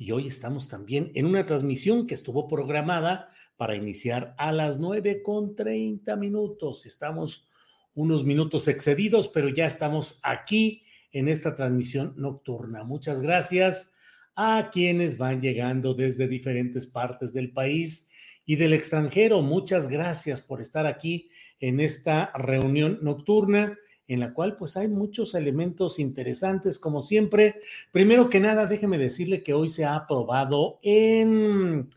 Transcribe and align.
Y 0.00 0.12
hoy 0.12 0.28
estamos 0.28 0.66
también 0.66 1.12
en 1.14 1.26
una 1.26 1.44
transmisión 1.44 2.06
que 2.06 2.14
estuvo 2.14 2.48
programada 2.48 3.28
para 3.58 3.76
iniciar 3.76 4.34
a 4.38 4.50
las 4.50 4.78
9 4.78 5.22
con 5.22 5.54
30 5.54 6.16
minutos. 6.16 6.86
Estamos 6.86 7.46
unos 7.92 8.24
minutos 8.24 8.66
excedidos, 8.66 9.28
pero 9.28 9.50
ya 9.50 9.66
estamos 9.66 10.18
aquí 10.22 10.84
en 11.12 11.28
esta 11.28 11.54
transmisión 11.54 12.14
nocturna. 12.16 12.82
Muchas 12.82 13.20
gracias 13.20 13.92
a 14.34 14.70
quienes 14.72 15.18
van 15.18 15.42
llegando 15.42 15.92
desde 15.92 16.28
diferentes 16.28 16.86
partes 16.86 17.34
del 17.34 17.52
país 17.52 18.08
y 18.46 18.56
del 18.56 18.72
extranjero. 18.72 19.42
Muchas 19.42 19.86
gracias 19.86 20.40
por 20.40 20.62
estar 20.62 20.86
aquí 20.86 21.28
en 21.58 21.78
esta 21.78 22.32
reunión 22.34 23.00
nocturna 23.02 23.76
en 24.10 24.18
la 24.18 24.34
cual 24.34 24.56
pues 24.56 24.76
hay 24.76 24.88
muchos 24.88 25.36
elementos 25.36 26.00
interesantes 26.00 26.80
como 26.80 27.00
siempre. 27.00 27.54
Primero 27.92 28.28
que 28.28 28.40
nada, 28.40 28.66
déjeme 28.66 28.98
decirle 28.98 29.44
que 29.44 29.54
hoy 29.54 29.68
se 29.68 29.84
ha 29.84 29.94
aprobado 29.94 30.80
en, 30.82 31.88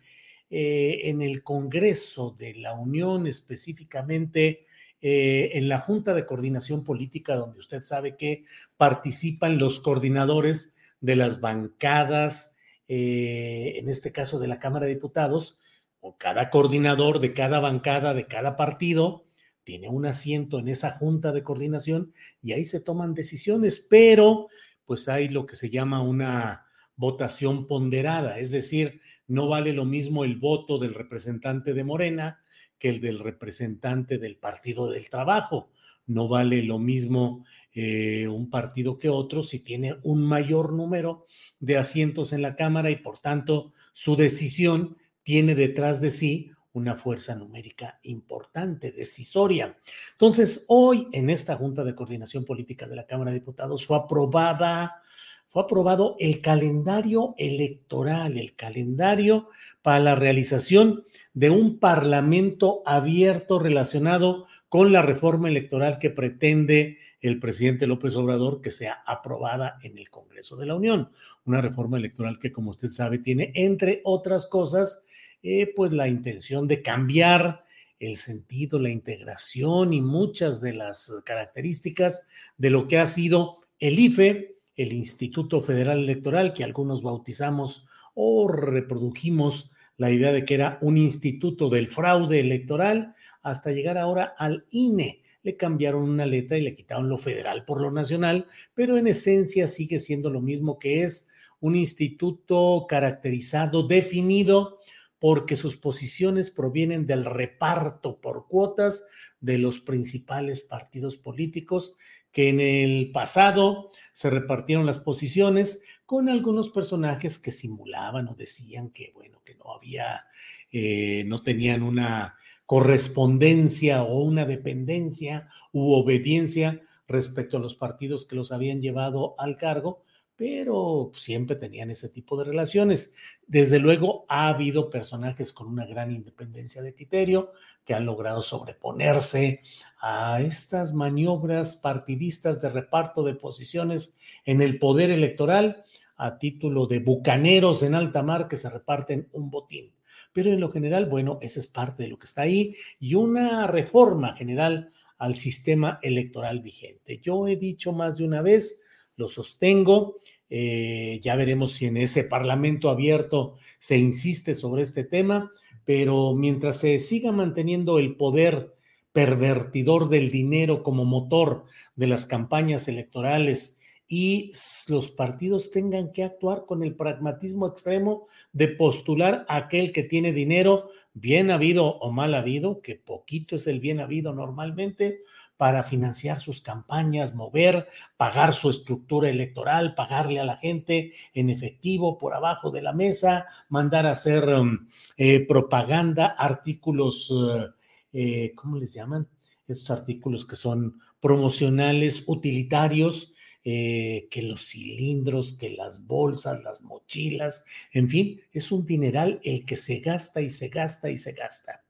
eh, 0.52 1.00
en 1.06 1.24
el 1.24 1.42
Congreso 1.42 2.36
de 2.38 2.54
la 2.54 2.76
Unión, 2.76 3.26
específicamente 3.26 4.68
eh, 5.02 5.58
en 5.58 5.68
la 5.68 5.80
Junta 5.80 6.14
de 6.14 6.28
Coordinación 6.28 6.84
Política, 6.84 7.36
donde 7.36 7.58
usted 7.58 7.82
sabe 7.82 8.16
que 8.16 8.44
participan 8.78 9.58
los 9.58 9.80
coordinadores 9.80 10.76
de 11.02 11.16
las 11.16 11.42
bancadas, 11.42 12.58
eh, 12.88 13.74
en 13.78 13.90
este 13.90 14.12
caso 14.12 14.38
de 14.38 14.50
la 14.50 14.60
Cámara 14.60 14.86
de 14.86 14.94
Diputados, 14.94 15.58
o 16.00 16.16
cada 16.16 16.52
coordinador 16.52 17.20
de 17.20 17.34
cada 17.34 17.60
bancada, 17.60 18.14
de 18.14 18.28
cada 18.28 18.56
partido, 18.56 19.23
tiene 19.64 19.90
un 19.90 20.06
asiento 20.06 20.60
en 20.60 20.68
esa 20.68 20.92
junta 20.92 21.32
de 21.32 21.44
coordinación 21.44 22.14
y 22.42 22.54
ahí 22.54 22.66
se 22.66 22.80
toman 22.80 23.14
decisiones, 23.14 23.80
pero 23.80 24.48
pues 24.86 25.08
hay 25.08 25.30
lo 25.30 25.46
que 25.46 25.56
se 25.56 25.70
llama 25.70 26.02
una 26.02 26.66
votación 26.96 27.68
ponderada, 27.68 28.38
es 28.40 28.52
decir, 28.52 29.02
no 29.28 29.48
vale 29.48 29.74
lo 29.74 29.86
mismo 29.86 30.24
el 30.24 30.38
voto 30.38 30.78
del 30.78 30.94
representante 30.94 31.74
de 31.74 31.84
Morena 31.84 32.40
que 32.78 32.90
el 32.90 33.02
del 33.02 33.20
representante 33.20 34.18
del 34.18 34.38
Partido 34.38 34.92
del 34.92 35.10
Trabajo. 35.10 35.72
No 36.06 36.28
vale 36.28 36.64
lo 36.64 36.80
mismo 36.80 37.46
eh, 37.72 38.28
un 38.28 38.50
partido 38.50 39.00
que 39.00 39.08
otro 39.08 39.42
si 39.42 39.60
tiene 39.60 39.96
un 40.04 40.22
mayor 40.22 40.74
número 40.74 41.26
de 41.60 41.78
asientos 41.78 42.34
en 42.34 42.42
la 42.42 42.58
Cámara 42.58 42.92
y 42.92 42.98
por 42.98 43.20
tanto 43.20 43.72
su 43.94 44.18
decisión 44.18 44.98
tiene 45.24 45.56
detrás 45.56 46.02
de 46.02 46.12
sí 46.12 46.52
una 46.74 46.96
fuerza 46.96 47.36
numérica 47.36 48.00
importante, 48.04 48.92
decisoria. 48.92 49.78
Entonces, 50.12 50.66
hoy 50.68 51.08
en 51.12 51.30
esta 51.30 51.56
Junta 51.56 51.84
de 51.84 51.96
Coordinación 51.96 52.46
Política 52.46 52.88
de 52.88 52.96
la 52.96 53.06
Cámara 53.06 53.32
de 53.32 53.40
Diputados 53.40 53.86
fue 53.86 53.98
aprobada, 53.98 55.02
fue 55.48 55.64
aprobado 55.64 56.16
el 56.20 56.42
calendario 56.42 57.36
electoral, 57.38 58.38
el 58.40 58.56
calendario 58.56 59.50
para 59.84 60.00
la 60.00 60.16
realización 60.16 61.04
de 61.34 61.52
un 61.52 61.78
parlamento 61.78 62.82
abierto 62.86 63.60
relacionado 63.60 64.48
con 64.68 64.92
la 64.92 65.04
reforma 65.04 65.50
electoral 65.50 66.00
que 66.00 66.10
pretende 66.10 66.98
el 67.22 67.40
presidente 67.40 67.86
López 67.86 68.16
Obrador 68.16 68.62
que 68.62 68.72
sea 68.72 69.04
aprobada 69.06 69.78
en 69.84 70.00
el 70.00 70.10
Congreso 70.10 70.58
de 70.58 70.66
la 70.66 70.74
Unión. 70.74 71.12
Una 71.46 71.62
reforma 71.62 71.98
electoral 71.98 72.40
que, 72.40 72.52
como 72.52 72.72
usted 72.72 72.90
sabe, 72.90 73.20
tiene, 73.20 73.52
entre 73.54 74.02
otras 74.04 74.48
cosas, 74.48 75.04
eh, 75.44 75.72
pues 75.76 75.92
la 75.94 76.08
intención 76.08 76.68
de 76.68 76.82
cambiar 76.82 77.66
el 78.00 78.18
sentido, 78.18 78.80
la 78.80 78.90
integración 78.90 79.94
y 79.94 80.02
muchas 80.02 80.62
de 80.62 80.74
las 80.74 81.12
características 81.26 82.28
de 82.58 82.70
lo 82.70 82.88
que 82.88 82.98
ha 82.98 83.06
sido 83.06 83.60
el 83.80 84.00
IFE, 84.00 84.56
el 84.76 84.94
Instituto 84.94 85.62
Federal 85.62 86.00
Electoral, 86.00 86.54
que 86.54 86.64
algunos 86.64 87.04
bautizamos 87.04 87.86
o 88.14 88.48
reprodujimos 88.48 89.72
la 89.98 90.12
idea 90.12 90.32
de 90.32 90.46
que 90.46 90.56
era 90.56 90.80
un 90.82 90.98
instituto 90.98 91.70
del 91.70 91.88
fraude 91.88 92.40
electoral, 92.40 93.14
hasta 93.42 93.72
llegar 93.72 93.98
ahora 93.98 94.34
al 94.38 94.66
INE. 94.72 95.22
Le 95.44 95.58
cambiaron 95.58 96.10
una 96.10 96.26
letra 96.26 96.58
y 96.58 96.62
le 96.62 96.74
quitaron 96.74 97.10
lo 97.10 97.18
federal 97.18 97.66
por 97.66 97.82
lo 97.82 97.92
nacional, 97.92 98.48
pero 98.74 98.98
en 98.98 99.08
esencia 99.08 99.68
sigue 99.68 100.00
siendo 100.00 100.30
lo 100.30 100.42
mismo 100.42 100.80
que 100.80 101.04
es 101.04 101.30
un 101.60 101.76
instituto 101.76 102.86
caracterizado, 102.90 103.88
definido 103.88 104.80
porque 105.24 105.56
sus 105.56 105.78
posiciones 105.78 106.50
provienen 106.50 107.08
del 107.08 107.24
reparto 107.24 108.20
por 108.20 108.46
cuotas 108.50 109.08
de 109.40 109.58
los 109.58 109.80
principales 109.80 110.60
partidos 110.60 111.16
políticos 111.16 111.96
que 112.34 112.50
en 112.50 112.60
el 112.60 113.10
pasado 113.14 113.92
se 114.12 114.30
repartieron 114.30 114.86
las 114.86 115.00
posiciones 115.00 115.82
con 116.06 116.28
algunos 116.28 116.68
personajes 116.68 117.40
que 117.40 117.52
simulaban 117.52 118.28
o 118.28 118.36
decían 118.36 118.90
que, 118.90 119.14
bueno, 119.14 119.42
que 119.46 119.56
no 119.56 119.74
había, 119.74 120.26
eh, 120.74 121.24
no 121.26 121.42
tenían 121.42 121.84
una 121.84 122.36
correspondencia 122.66 124.04
o 124.04 124.20
una 124.20 124.44
dependencia 124.46 125.48
u 125.72 125.94
obediencia 125.94 126.82
respecto 127.08 127.56
a 127.56 127.62
los 127.62 127.76
partidos 127.76 128.26
que 128.26 128.36
los 128.36 128.52
habían 128.52 128.82
llevado 128.82 129.36
al 129.38 129.56
cargo, 129.56 130.04
pero 130.44 131.10
siempre 131.14 131.56
tenían 131.56 131.90
ese 131.90 132.10
tipo 132.10 132.36
de 132.36 132.44
relaciones. 132.44 133.14
Desde 133.48 133.80
luego 133.80 134.26
ha 134.28 134.50
habido 134.50 134.90
personajes 134.90 135.54
con 135.54 135.68
una 135.68 135.86
gran 135.86 136.12
independencia 136.12 136.82
de 136.82 136.94
criterio 136.94 137.54
que 137.86 137.94
han 137.94 138.06
logrado 138.06 138.42
sobreponerse 138.42 139.62
a 140.02 140.42
estas 140.42 140.94
maniobras 140.94 141.78
partidistas 141.78 142.62
de 142.62 142.68
reparto 142.68 143.24
de 143.24 143.36
posiciones 143.36 144.18
en 144.44 144.62
el 144.62 144.80
poder 144.80 145.12
electoral 145.12 145.86
a 146.18 146.38
título 146.38 146.88
de 146.88 147.00
bucaneros 147.00 147.82
en 147.82 147.96
alta 147.96 148.22
mar 148.22 148.50
que 148.50 148.58
se 148.58 148.70
reparten 148.70 149.30
un 149.32 149.50
botín. 149.50 149.94
Pero 150.34 150.52
en 150.52 150.60
lo 150.60 150.74
general, 150.74 151.06
bueno, 151.06 151.40
esa 151.42 151.62
es 151.62 151.68
parte 151.68 152.04
de 152.04 152.10
lo 152.10 152.20
que 152.20 152.26
está 152.26 152.42
ahí 152.42 152.76
y 153.00 153.16
una 153.16 153.66
reforma 153.66 154.36
general 154.36 154.92
al 155.20 155.36
sistema 155.36 156.00
electoral 156.02 156.60
vigente. 156.60 157.20
Yo 157.20 157.48
he 157.48 157.56
dicho 157.56 157.94
más 157.94 158.18
de 158.18 158.26
una 158.26 158.42
vez, 158.42 158.82
lo 159.16 159.28
sostengo. 159.28 160.18
Eh, 160.56 161.20
ya 161.24 161.36
veremos 161.36 161.72
si 161.72 161.88
en 161.88 161.98
ese 161.98 162.24
Parlamento 162.24 162.92
abierto 162.92 163.56
se 163.80 163.98
insiste 163.98 164.54
sobre 164.54 164.84
este 164.84 165.04
tema, 165.04 165.52
pero 165.84 166.36
mientras 166.36 166.78
se 166.78 167.00
siga 167.00 167.32
manteniendo 167.32 167.98
el 167.98 168.16
poder 168.18 168.76
pervertidor 169.14 170.10
del 170.10 170.30
dinero 170.30 170.84
como 170.84 171.06
motor 171.06 171.66
de 171.96 172.06
las 172.06 172.28
campañas 172.28 172.88
electorales 172.88 173.80
y 174.08 174.52
los 174.90 175.10
partidos 175.10 175.72
tengan 175.72 176.12
que 176.12 176.24
actuar 176.24 176.68
con 176.68 176.84
el 176.84 176.94
pragmatismo 176.94 177.66
extremo 177.66 178.28
de 178.52 178.68
postular 178.68 179.48
a 179.48 179.56
aquel 179.56 179.92
que 179.92 180.04
tiene 180.04 180.34
dinero, 180.34 180.88
bien 181.16 181.50
habido 181.50 181.98
o 181.98 182.12
mal 182.12 182.36
habido, 182.36 182.80
que 182.80 182.94
poquito 182.94 183.56
es 183.56 183.66
el 183.66 183.80
bien 183.80 184.00
habido 184.00 184.36
normalmente, 184.36 185.22
para 185.64 185.84
financiar 185.84 186.42
sus 186.42 186.60
campañas, 186.60 187.36
mover, 187.36 187.88
pagar 188.18 188.54
su 188.54 188.70
estructura 188.70 189.30
electoral, 189.30 189.96
pagarle 189.96 190.42
a 190.42 190.44
la 190.44 190.58
gente 190.58 191.14
en 191.34 191.50
efectivo 191.50 192.18
por 192.18 192.34
abajo 192.34 192.70
de 192.70 192.82
la 192.82 192.92
mesa, 192.92 193.46
mandar 193.70 194.06
a 194.06 194.12
hacer 194.12 194.44
um, 194.44 194.90
eh, 195.16 195.48
propaganda, 195.48 196.36
artículos, 196.38 197.32
uh, 197.32 197.72
eh, 198.12 198.52
¿cómo 198.56 198.76
les 198.76 198.94
llaman? 198.94 199.26
Esos 199.66 199.90
artículos 199.90 200.46
que 200.46 200.58
son 200.58 201.00
promocionales, 201.22 202.26
utilitarios, 202.28 203.34
eh, 203.64 204.28
que 204.30 204.42
los 204.42 204.68
cilindros, 204.68 205.54
que 205.58 205.70
las 205.70 206.06
bolsas, 206.06 206.62
las 206.62 206.82
mochilas, 206.82 207.64
en 207.94 208.10
fin, 208.10 208.42
es 208.52 208.70
un 208.70 208.86
dineral 208.86 209.40
el 209.46 209.64
que 209.64 209.78
se 209.78 210.00
gasta 210.00 210.42
y 210.42 210.50
se 210.50 210.68
gasta 210.68 211.10
y 211.10 211.18
se 211.18 211.32
gasta. 211.32 211.86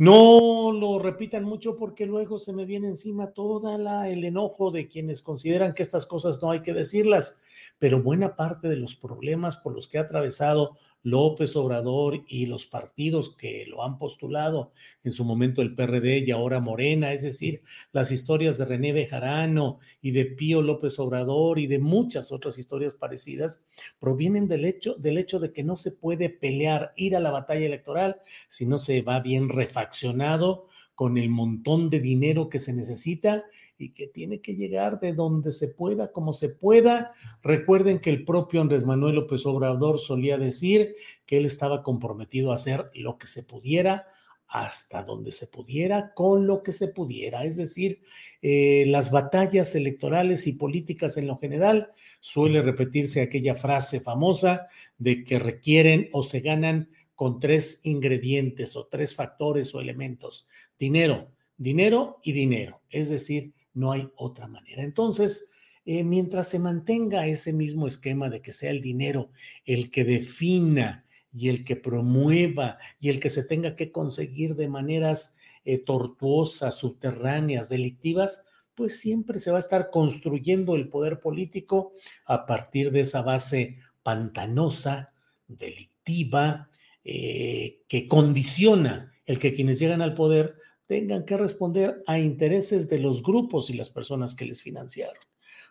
No 0.00 0.70
lo 0.70 1.00
repitan 1.00 1.42
mucho 1.42 1.76
porque 1.76 2.06
luego 2.06 2.38
se 2.38 2.52
me 2.52 2.64
viene 2.64 2.86
encima 2.86 3.32
todo 3.32 3.74
el 4.04 4.24
enojo 4.24 4.70
de 4.70 4.86
quienes 4.86 5.22
consideran 5.22 5.74
que 5.74 5.82
estas 5.82 6.06
cosas 6.06 6.40
no 6.40 6.52
hay 6.52 6.62
que 6.62 6.72
decirlas, 6.72 7.42
pero 7.80 8.00
buena 8.00 8.36
parte 8.36 8.68
de 8.68 8.76
los 8.76 8.94
problemas 8.94 9.56
por 9.56 9.74
los 9.74 9.88
que 9.88 9.98
ha 9.98 10.02
atravesado 10.02 10.76
López 11.10 11.56
Obrador 11.56 12.24
y 12.26 12.46
los 12.46 12.66
partidos 12.66 13.34
que 13.36 13.64
lo 13.66 13.84
han 13.84 13.98
postulado, 13.98 14.72
en 15.02 15.12
su 15.12 15.24
momento 15.24 15.62
el 15.62 15.74
PRD 15.74 16.24
y 16.26 16.30
ahora 16.30 16.60
Morena, 16.60 17.12
es 17.12 17.22
decir, 17.22 17.62
las 17.92 18.10
historias 18.10 18.58
de 18.58 18.64
René 18.64 18.92
Bejarano 18.92 19.78
y 20.00 20.10
de 20.10 20.26
Pío 20.26 20.62
López 20.62 20.98
Obrador 20.98 21.58
y 21.58 21.66
de 21.66 21.78
muchas 21.78 22.30
otras 22.32 22.58
historias 22.58 22.94
parecidas, 22.94 23.66
provienen 23.98 24.48
del 24.48 24.64
hecho, 24.64 24.94
del 24.94 25.18
hecho 25.18 25.38
de 25.38 25.52
que 25.52 25.64
no 25.64 25.76
se 25.76 25.92
puede 25.92 26.28
pelear, 26.28 26.92
ir 26.96 27.16
a 27.16 27.20
la 27.20 27.30
batalla 27.30 27.66
electoral 27.66 28.20
si 28.48 28.66
no 28.66 28.78
se 28.78 29.02
va 29.02 29.20
bien 29.20 29.48
refaccionado 29.48 30.66
con 30.94 31.16
el 31.16 31.30
montón 31.30 31.90
de 31.90 32.00
dinero 32.00 32.48
que 32.48 32.58
se 32.58 32.72
necesita 32.72 33.44
y 33.78 33.90
que 33.90 34.08
tiene 34.08 34.40
que 34.40 34.56
llegar 34.56 35.00
de 35.00 35.12
donde 35.12 35.52
se 35.52 35.68
pueda, 35.68 36.12
como 36.12 36.32
se 36.32 36.48
pueda. 36.48 37.12
Recuerden 37.42 38.00
que 38.00 38.10
el 38.10 38.24
propio 38.24 38.60
Andrés 38.60 38.84
Manuel 38.84 39.14
López 39.14 39.46
Obrador 39.46 40.00
solía 40.00 40.36
decir 40.36 40.94
que 41.24 41.38
él 41.38 41.46
estaba 41.46 41.82
comprometido 41.82 42.50
a 42.50 42.56
hacer 42.56 42.90
lo 42.94 43.18
que 43.18 43.26
se 43.26 43.42
pudiera 43.42 44.06
hasta 44.48 45.02
donde 45.02 45.30
se 45.30 45.46
pudiera, 45.46 46.12
con 46.14 46.46
lo 46.46 46.62
que 46.62 46.72
se 46.72 46.88
pudiera. 46.88 47.44
Es 47.44 47.56
decir, 47.56 48.00
eh, 48.40 48.84
las 48.86 49.10
batallas 49.10 49.74
electorales 49.74 50.46
y 50.46 50.54
políticas 50.54 51.18
en 51.18 51.26
lo 51.26 51.38
general 51.38 51.92
suele 52.20 52.62
repetirse 52.62 53.20
aquella 53.20 53.54
frase 53.54 54.00
famosa 54.00 54.66
de 54.96 55.22
que 55.22 55.38
requieren 55.38 56.08
o 56.12 56.22
se 56.22 56.40
ganan 56.40 56.88
con 57.14 57.38
tres 57.38 57.80
ingredientes 57.84 58.74
o 58.74 58.86
tres 58.86 59.14
factores 59.14 59.74
o 59.74 59.80
elementos. 59.80 60.48
Dinero, 60.78 61.32
dinero 61.56 62.20
y 62.22 62.32
dinero. 62.32 62.80
Es 62.88 63.10
decir, 63.10 63.52
no 63.78 63.92
hay 63.92 64.10
otra 64.16 64.48
manera. 64.48 64.82
Entonces, 64.82 65.50
eh, 65.84 66.04
mientras 66.04 66.48
se 66.48 66.58
mantenga 66.58 67.26
ese 67.26 67.52
mismo 67.52 67.86
esquema 67.86 68.28
de 68.28 68.42
que 68.42 68.52
sea 68.52 68.70
el 68.70 68.82
dinero 68.82 69.30
el 69.64 69.90
que 69.90 70.04
defina 70.04 71.06
y 71.32 71.48
el 71.48 71.64
que 71.64 71.76
promueva 71.76 72.78
y 73.00 73.08
el 73.08 73.20
que 73.20 73.30
se 73.30 73.44
tenga 73.44 73.76
que 73.76 73.90
conseguir 73.92 74.54
de 74.56 74.68
maneras 74.68 75.36
eh, 75.64 75.78
tortuosas, 75.78 76.76
subterráneas, 76.76 77.68
delictivas, 77.68 78.44
pues 78.74 78.98
siempre 79.00 79.40
se 79.40 79.50
va 79.50 79.56
a 79.56 79.60
estar 79.60 79.90
construyendo 79.90 80.76
el 80.76 80.88
poder 80.88 81.20
político 81.20 81.92
a 82.24 82.46
partir 82.46 82.90
de 82.90 83.00
esa 83.00 83.22
base 83.22 83.78
pantanosa, 84.02 85.12
delictiva, 85.46 86.68
eh, 87.04 87.82
que 87.88 88.06
condiciona 88.06 89.12
el 89.24 89.38
que 89.38 89.52
quienes 89.52 89.78
llegan 89.78 90.02
al 90.02 90.14
poder 90.14 90.56
tengan 90.88 91.24
que 91.24 91.36
responder 91.36 92.02
a 92.06 92.18
intereses 92.18 92.88
de 92.88 92.98
los 92.98 93.22
grupos 93.22 93.70
y 93.70 93.74
las 93.74 93.90
personas 93.90 94.34
que 94.34 94.46
les 94.46 94.62
financiaron. 94.62 95.22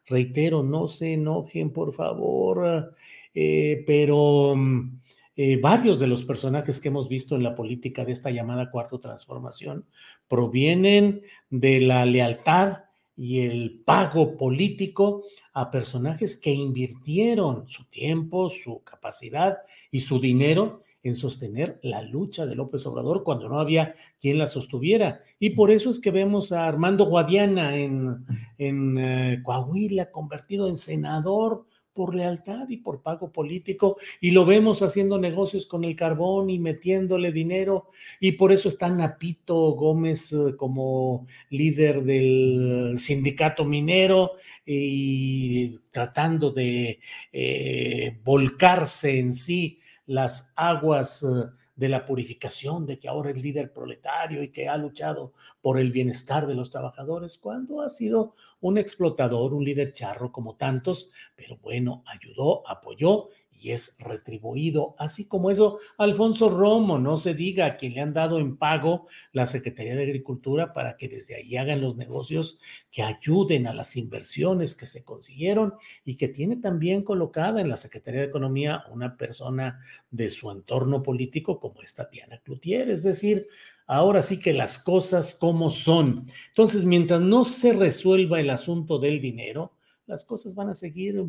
Reitero, 0.06 0.64
no 0.64 0.88
se 0.88 1.14
enojen, 1.14 1.74
por 1.74 1.92
favor, 1.92 2.94
eh, 3.34 3.84
pero 3.86 4.56
mm, 4.56 5.02
eh, 5.36 5.58
varios 5.58 6.00
de 6.00 6.08
los 6.08 6.24
personajes 6.24 6.80
que 6.80 6.88
hemos 6.88 7.10
visto 7.10 7.36
en 7.36 7.44
la 7.44 7.56
política 7.56 8.06
de 8.06 8.14
esta 8.14 8.32
llamada 8.32 8.72
cuarta 8.72 9.00
transformación 9.00 9.86
provienen 10.28 11.24
de 11.50 11.82
la 11.82 12.06
lealtad 12.06 12.84
y 13.18 13.40
el 13.40 13.82
pago 13.84 14.38
político 14.38 15.24
a 15.54 15.72
personajes 15.72 16.38
que 16.38 16.52
invirtieron 16.52 17.68
su 17.68 17.86
tiempo, 17.86 18.48
su 18.50 18.84
capacidad 18.84 19.58
y 19.90 20.02
su 20.02 20.20
dinero 20.20 20.84
en 21.08 21.16
sostener 21.16 21.80
la 21.84 22.02
lucha 22.02 22.46
de 22.46 22.56
López 22.56 22.86
Obrador 22.86 23.24
cuando 23.24 23.50
no 23.50 23.60
había 23.60 23.94
quien 24.20 24.38
la 24.38 24.48
sostuviera. 24.48 25.22
Y 25.40 25.52
por 25.52 25.72
eso 25.72 25.90
es 25.90 26.00
que 26.00 26.12
vemos 26.12 26.52
a 26.52 26.68
Armando 26.68 27.06
Guadiana 27.06 27.76
en, 27.76 28.26
en 28.58 28.98
eh, 28.98 29.42
Coahuila 29.44 30.12
convertido 30.12 30.68
en 30.68 30.78
senador 30.78 31.66
por 31.98 32.14
lealtad 32.14 32.70
y 32.70 32.78
por 32.78 33.02
pago 33.02 33.32
político, 33.32 33.98
y 34.22 34.30
lo 34.30 34.46
vemos 34.46 34.84
haciendo 34.84 35.18
negocios 35.18 35.66
con 35.66 35.84
el 35.84 35.96
carbón 35.96 36.52
y 36.52 36.60
metiéndole 36.60 37.32
dinero, 37.32 37.88
y 38.20 38.34
por 38.34 38.52
eso 38.52 38.70
está 38.70 38.88
Napito 38.88 39.72
Gómez 39.72 40.32
eh, 40.32 40.56
como 40.56 41.26
líder 41.50 42.04
del 42.04 42.94
sindicato 43.00 43.66
minero 43.66 44.34
y 44.64 45.80
tratando 45.90 46.52
de 46.52 47.00
eh, 47.34 48.16
volcarse 48.24 49.18
en 49.18 49.34
sí 49.34 49.80
las 50.08 50.52
aguas 50.56 51.24
eh, 51.24 51.28
de 51.76 51.90
la 51.90 52.06
purificación, 52.06 52.88
de 52.88 52.98
que 53.00 53.08
ahora 53.08 53.30
es 53.30 53.42
líder 53.42 53.72
proletario 53.72 54.42
y 54.42 54.50
que 54.50 54.68
ha 54.68 54.78
luchado 54.78 55.32
por 55.62 55.80
el 55.80 55.92
bienestar 55.92 56.48
de 56.48 56.56
los 56.56 56.72
trabajadores, 56.72 57.38
cuando 57.38 57.82
ha 57.82 57.90
sido 57.90 58.34
un 58.60 58.80
explotador, 58.80 59.54
un 59.54 59.64
líder 59.64 59.94
charro 59.94 60.32
como 60.32 60.56
tantos, 60.56 61.12
pero 61.36 61.58
bueno, 61.58 62.04
ayudó, 62.08 62.68
apoyó 62.68 63.30
y 63.60 63.72
es 63.72 63.98
retribuido. 64.00 64.96
Así 64.98 65.26
como 65.26 65.52
eso, 65.52 65.80
Alfonso 65.98 66.50
Romo, 66.50 67.00
no 67.00 67.18
se 67.18 67.34
diga 67.34 67.66
a 67.66 67.78
quien 67.78 67.94
le 67.94 68.02
han 68.02 68.14
dado 68.14 68.40
en 68.40 68.58
pago 68.58 69.08
la 69.32 69.46
Secretaría 69.46 69.96
de 69.96 70.04
Agricultura 70.04 70.74
para 70.74 70.96
que 70.98 71.08
desde 71.08 71.36
ahí 71.36 71.58
hagan 71.58 71.82
los 71.82 71.96
negocios 71.96 72.60
que 72.92 73.04
ayuden 73.04 73.68
a 73.68 73.74
las 73.74 73.96
inversiones 73.96 74.76
que 74.76 74.88
se 74.88 75.04
consiguieron 75.04 75.74
y 76.06 76.16
que 76.18 76.28
tiene 76.28 76.58
también 76.58 77.04
colocada 77.04 77.62
en 77.62 77.70
la 77.70 77.78
Secretaría 77.78 78.22
de 78.22 78.28
Economía 78.28 78.84
una 78.92 79.18
persona 79.18 79.80
de 80.12 80.30
su 80.30 80.52
entorno 80.52 81.04
político 81.04 81.60
como 81.60 81.82
es 81.82 81.96
Tatiana 81.96 82.40
Cloutier. 82.40 82.90
Es 82.90 83.04
decir, 83.04 83.48
ahora 83.88 84.22
sí 84.22 84.40
que 84.40 84.54
las 84.54 84.80
cosas 84.80 85.36
como 85.36 85.70
son. 85.70 86.28
Entonces, 86.50 86.86
mientras 86.86 87.22
no 87.22 87.44
se 87.44 87.74
resuelva 87.74 88.40
el 88.40 88.50
asunto 88.50 89.00
del 89.00 89.20
dinero, 89.20 89.77
las 90.08 90.24
cosas 90.24 90.56
van 90.56 90.70
a 90.70 90.74
seguir, 90.74 91.24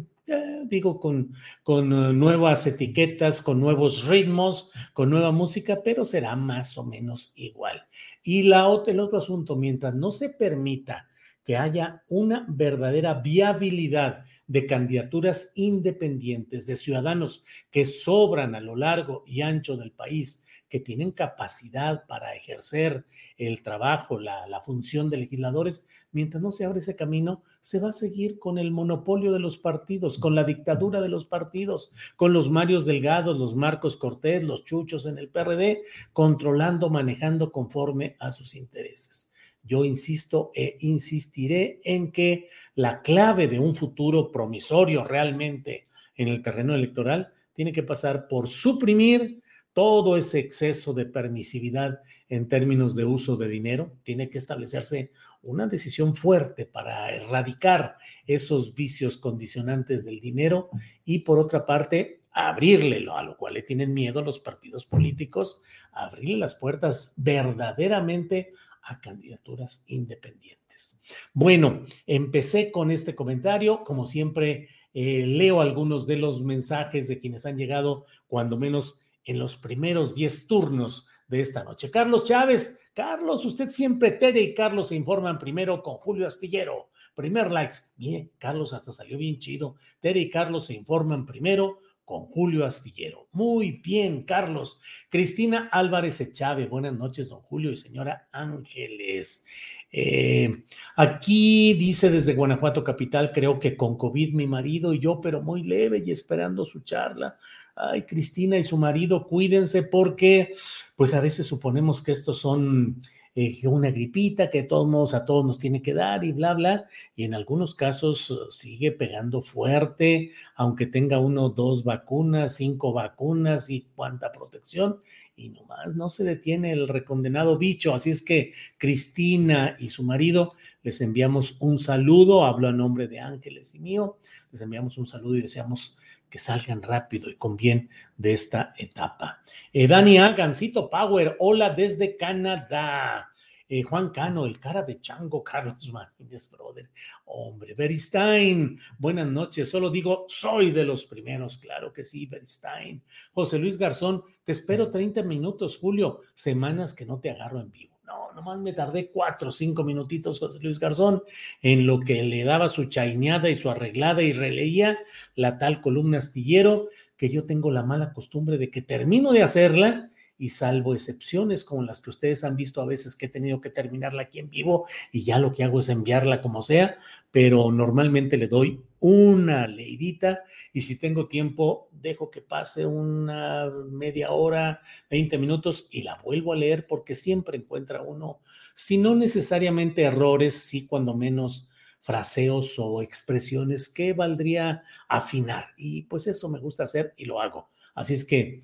digo, 0.67 1.01
con, 1.01 1.35
con 1.65 1.93
eh, 1.93 2.13
nuevas 2.13 2.67
etiquetas, 2.67 3.43
con 3.43 3.61
nuevos 3.61 4.07
ritmos, 4.07 4.71
con 4.93 5.11
nueva 5.11 5.33
música, 5.33 5.81
pero 5.85 6.05
será 6.05 6.37
más 6.37 6.79
o 6.79 6.85
menos 6.85 7.33
igual. 7.35 7.83
Y 8.23 8.45
la 8.45 8.69
el 8.87 9.01
otro 9.01 9.19
asunto, 9.19 9.57
mientras 9.57 9.95
no 9.95 10.13
se 10.13 10.31
permita 10.31 11.09
que 11.45 11.57
haya 11.57 12.05
una 12.09 12.47
verdadera 12.49 13.15
viabilidad 13.15 14.25
de 14.47 14.67
candidaturas 14.67 15.53
independientes, 15.57 16.67
de 16.67 16.77
ciudadanos 16.77 17.45
que 17.71 17.85
sobran 17.85 18.55
a 18.55 18.61
lo 18.61 18.77
largo 18.77 19.25
y 19.27 19.41
ancho 19.41 19.77
del 19.77 19.91
país, 19.91 20.45
que 20.69 20.81
tienen 20.81 21.13
capacidad 21.13 22.07
para 22.07 22.35
ejercer 22.35 23.07
el 23.37 23.63
trabajo, 23.63 24.19
la, 24.19 24.61
función 24.65 25.09
de 25.09 25.17
legisladores, 25.17 25.87
mientras 26.13 26.43
no 26.43 26.53
se 26.53 26.65
abre 26.65 26.81
ese 26.81 26.97
camino, 26.97 27.43
se 27.61 27.81
va 27.81 27.91
a 27.91 27.95
seguir 27.95 28.39
con 28.39 28.59
el 28.59 28.71
monopolio 28.71 29.33
de 29.33 29.39
los 29.39 29.57
partidos, 29.57 30.19
con 30.19 30.35
la 30.35 30.45
dictadura 30.45 31.01
de 31.01 31.09
los 31.09 31.25
partidos, 31.25 31.93
con 32.17 32.33
los 32.33 32.51
Marios 32.51 32.85
Delgados, 32.85 33.39
los 33.39 33.55
Marcos 33.55 33.97
Cortés, 33.97 34.43
los 34.45 34.65
Chuchos 34.65 35.07
en 35.07 35.19
el 35.19 35.29
PRD, 35.29 35.83
controlando, 36.13 36.91
manejando 36.91 37.51
conforme 37.51 38.17
a 38.19 38.33
sus 38.33 38.55
intereses. 38.55 39.31
Yo 39.63 39.85
insisto 39.85 40.51
e 40.55 40.77
insistiré 40.81 41.81
en 41.85 42.11
que 42.11 42.49
la 42.75 43.03
clave 43.03 43.49
de 43.49 43.59
un 43.59 43.75
futuro 43.75 44.33
promisorio 44.33 45.05
realmente 45.05 45.89
en 46.17 46.29
el 46.29 46.43
terreno 46.43 46.75
electoral 46.75 47.33
tiene 47.53 47.73
que 47.73 47.83
pasar 47.83 48.29
por 48.29 48.49
suprimir 48.49 49.43
todo 49.79 50.17
ese 50.17 50.41
exceso 50.41 50.93
de 50.93 51.07
permisividad 51.07 52.01
en 52.29 52.49
términos 52.49 52.97
de 52.97 53.05
uso 53.05 53.37
de 53.37 53.47
dinero, 53.47 53.93
tiene 54.03 54.29
que 54.29 54.39
establecerse 54.39 55.13
una 55.41 55.69
decisión 55.69 56.17
fuerte 56.17 56.67
para 56.67 57.15
erradicar 57.15 57.97
esos 58.27 58.75
vicios 58.75 59.19
condicionantes 59.19 60.05
del 60.05 60.19
dinero 60.19 60.69
y 61.05 61.21
por 61.21 61.39
otra 61.39 61.65
parte 61.65 62.23
abrirle, 62.33 63.07
a 63.09 63.23
lo 63.23 63.37
cual 63.37 63.55
le 63.55 63.63
tienen 63.63 63.95
miedo 63.95 64.21
los 64.21 64.41
partidos 64.41 64.85
políticos, 64.85 65.61
abrirle 65.93 66.39
las 66.39 66.57
puertas 66.57 67.15
verdaderamente 67.17 68.51
a 68.83 69.01
candidaturas 69.01 69.85
independientes. 69.87 71.01
Bueno, 71.33 71.87
empecé 72.05 72.73
con 72.73 72.91
este 72.91 73.15
comentario. 73.15 73.85
Como 73.85 74.07
siempre, 74.07 74.71
eh, 74.93 75.25
leo 75.25 75.61
algunos 75.61 76.09
de 76.09 76.17
los 76.17 76.43
mensajes 76.43 77.07
de 77.07 77.21
quienes 77.21 77.47
han 77.47 77.57
llegado, 77.57 78.07
cuando 78.27 78.59
menos 78.59 78.99
en 79.29 79.39
los 79.39 79.59
primeros 79.59 80.15
10 80.15 80.47
turnos 80.47 81.07
de 81.29 81.43
esta 81.43 81.63
noche. 81.63 81.91
Carlos 81.91 82.25
Chávez, 82.25 82.81
Carlos, 82.95 83.45
usted 83.45 83.69
siempre, 83.69 84.13
Tere 84.13 84.41
y 84.41 84.55
Carlos 84.55 84.89
se 84.89 84.97
informan 84.97 85.39
primero 85.39 85.83
con 85.83 85.97
Julio 85.99 86.27
Astillero. 86.27 86.89
Primer 87.15 87.53
likes. 87.53 87.77
Mire, 87.99 88.31
Carlos 88.39 88.73
hasta 88.73 88.91
salió 88.91 89.19
bien 89.19 89.39
chido. 89.39 89.77
Tere 90.01 90.21
y 90.21 90.31
Carlos 90.31 90.65
se 90.65 90.75
informan 90.75 91.27
primero 91.27 91.81
con 92.07 92.25
Julio 92.25 92.65
Astillero. 92.65 93.29
Muy 93.33 93.83
bien, 93.85 94.23
Carlos. 94.23 94.81
Cristina 95.11 95.69
Álvarez 95.71 96.23
Echave, 96.23 96.67
buenas 96.67 96.95
noches, 96.95 97.29
don 97.29 97.43
Julio 97.43 97.71
y 97.71 97.77
señora 97.77 98.31
Ángeles. 98.33 99.45
Eh, 99.93 100.65
aquí 100.97 101.75
dice 101.75 102.11
desde 102.11 102.35
Guanajuato 102.35 102.83
Capital, 102.83 103.31
creo 103.31 103.61
que 103.61 103.77
con 103.77 103.99
COVID 103.99 104.33
mi 104.33 104.47
marido 104.47 104.95
y 104.95 105.01
yo, 105.01 105.21
pero 105.21 105.43
muy 105.43 105.63
leve 105.65 106.03
y 106.03 106.11
esperando 106.11 106.65
su 106.65 106.81
charla. 106.81 107.37
Ay, 107.81 108.03
Cristina 108.03 108.59
y 108.59 108.65
su 108.65 108.77
marido, 108.77 109.29
cuídense 109.29 109.85
porque 109.85 110.53
pues 110.97 111.15
a 111.15 111.21
veces 111.21 111.47
suponemos 111.47 112.03
que 112.03 112.11
estos 112.11 112.39
son 112.39 113.01
eh, 113.37 113.61
una 113.69 113.93
gripita 113.93 114.51
que 114.51 114.63
de 114.63 114.69
todos 114.69 114.89
modos 114.89 115.15
a 115.15 115.25
todos 115.25 115.45
nos 115.45 115.61
tiene 115.61 115.81
que 115.81 115.95
dar 115.95 116.25
y 116.25 116.33
bla, 116.33 116.55
bla, 116.55 116.89
y 117.15 117.23
en 117.23 117.35
algunos 117.35 117.77
casos 117.77 118.33
uh, 118.33 118.51
sigue 118.51 118.91
pegando 118.91 119.43
fuerte, 119.43 120.33
aunque 120.57 120.87
tenga 120.87 121.21
uno, 121.21 121.51
dos 121.51 121.85
vacunas, 121.85 122.57
cinco 122.57 122.93
vacunas 122.93 123.71
y 123.71 123.87
cuánta 123.95 124.33
protección, 124.33 125.01
y 125.37 125.51
nomás 125.51 125.95
no 125.95 126.11
se 126.11 126.25
detiene 126.25 126.73
el 126.73 126.89
recondenado 126.89 127.59
bicho. 127.59 127.95
Así 127.95 128.11
es 128.11 128.25
que 128.25 128.51
Cristina 128.77 129.77
y 129.79 129.87
su 129.87 130.03
marido 130.03 130.55
les 130.83 131.01
enviamos 131.01 131.59
un 131.61 131.79
saludo, 131.79 132.45
hablo 132.45 132.67
a 132.67 132.73
nombre 132.73 133.07
de 133.07 133.21
Ángeles 133.21 133.73
y 133.73 133.79
mío, 133.79 134.19
les 134.51 134.63
enviamos 134.63 134.99
un 134.99 135.07
saludo 135.07 135.37
y 135.37 135.43
deseamos 135.43 135.97
que 136.29 136.39
salgan 136.39 136.83
rápido 136.83 137.31
y 137.31 137.37
con 137.37 137.57
bien 137.57 137.91
de 138.17 138.33
esta 138.33 138.75
etapa. 138.77 139.43
Eh, 139.73 139.87
Dani 139.87 140.17
Gancito 140.17 140.89
Power, 140.91 141.37
hola 141.39 141.71
desde 141.71 142.17
Canadá. 142.17 143.33
Eh, 143.71 143.83
Juan 143.83 144.09
Cano, 144.09 144.47
el 144.47 144.59
cara 144.59 144.83
de 144.83 144.99
chango, 145.01 145.45
Carlos 145.45 145.93
Martínez, 145.93 146.51
brother. 146.51 146.89
Hombre, 147.27 147.75
Beristain, 147.75 148.79
buenas 148.99 149.27
noches. 149.27 149.71
Solo 149.71 149.91
digo, 149.91 150.25
soy 150.29 150.71
de 150.71 150.85
los 150.85 151.05
primeros, 151.05 151.59
claro 151.59 151.93
que 151.93 152.05
sí, 152.05 152.25
Beristain. 152.25 153.03
José 153.33 153.59
Luis 153.59 153.77
Garzón, 153.77 154.23
te 154.45 154.53
espero 154.53 154.91
30 154.91 155.23
minutos, 155.23 155.77
Julio, 155.77 156.23
semanas 156.35 156.95
que 156.95 157.05
no 157.05 157.21
te 157.21 157.31
agarro 157.31 157.61
en 157.61 157.71
vivo. 157.71 157.98
No, 158.09 158.33
nomás 158.33 158.59
me 158.59 158.73
tardé 158.73 159.11
cuatro 159.11 159.51
o 159.51 159.53
cinco 159.53 159.85
minutitos, 159.85 160.39
José 160.39 160.59
Luis 160.61 160.79
Garzón, 160.79 161.23
en 161.61 161.87
lo 161.87 162.01
que 162.01 162.23
le 162.23 162.43
daba 162.43 162.71
su 162.71 162.87
chaineada 162.87 163.51
y 163.51 163.55
su 163.55 163.69
arreglada 163.69 164.23
y 164.23 164.33
releía 164.33 164.99
la 165.35 165.59
tal 165.59 165.83
columna 165.83 166.17
astillero, 166.17 166.89
que 167.19 167.29
yo 167.29 167.45
tengo 167.45 167.71
la 167.71 167.83
mala 167.83 168.15
costumbre 168.15 168.57
de 168.57 168.71
que 168.71 168.81
termino 168.81 169.31
de 169.33 169.43
hacerla 169.43 170.11
y 170.39 170.49
salvo 170.49 170.95
excepciones 170.95 171.65
como 171.65 171.83
las 171.83 172.01
que 172.01 172.09
ustedes 172.09 172.45
han 172.45 172.57
visto 172.57 172.81
a 172.81 172.87
veces 172.87 173.15
que 173.15 173.27
he 173.27 173.29
tenido 173.29 173.61
que 173.61 173.69
terminarla 173.69 174.23
aquí 174.23 174.39
en 174.39 174.49
vivo 174.49 174.87
y 175.13 175.25
ya 175.25 175.39
lo 175.39 175.53
que 175.53 175.65
hago 175.65 175.81
es 175.81 175.91
enviarla 175.91 176.41
como 176.41 176.63
sea, 176.63 176.97
pero 177.31 177.71
normalmente 177.71 178.39
le 178.39 178.47
doy 178.47 178.81
una 179.01 179.67
leidita 179.67 180.43
y 180.73 180.83
si 180.83 180.99
tengo 180.99 181.29
tiempo 181.29 181.89
dejo 181.93 182.31
que 182.31 182.41
pase 182.41 182.87
una 182.87 183.71
media 183.91 184.31
hora, 184.31 184.81
20 185.11 185.39
minutos 185.39 185.89
y 185.91 186.03
la 186.03 186.21
vuelvo 186.23 186.53
a 186.53 186.57
leer 186.57 186.87
porque 186.87 187.15
siempre 187.15 187.59
encuentra 187.59 188.03
uno, 188.03 188.41
si 188.75 188.99
no 188.99 189.15
necesariamente 189.15 190.03
errores, 190.03 190.55
sí 190.55 190.87
cuando 190.87 191.15
menos 191.15 191.69
fraseos 192.01 192.79
o 192.79 193.03
expresiones 193.03 193.89
que 193.89 194.13
valdría 194.13 194.83
afinar 195.09 195.75
y 195.77 196.03
pues 196.03 196.27
eso 196.27 196.49
me 196.49 196.61
gusta 196.61 196.85
hacer 196.85 197.15
y 197.17 197.25
lo 197.25 197.41
hago. 197.41 197.71
Así 197.95 198.15
es 198.15 198.25
que 198.25 198.61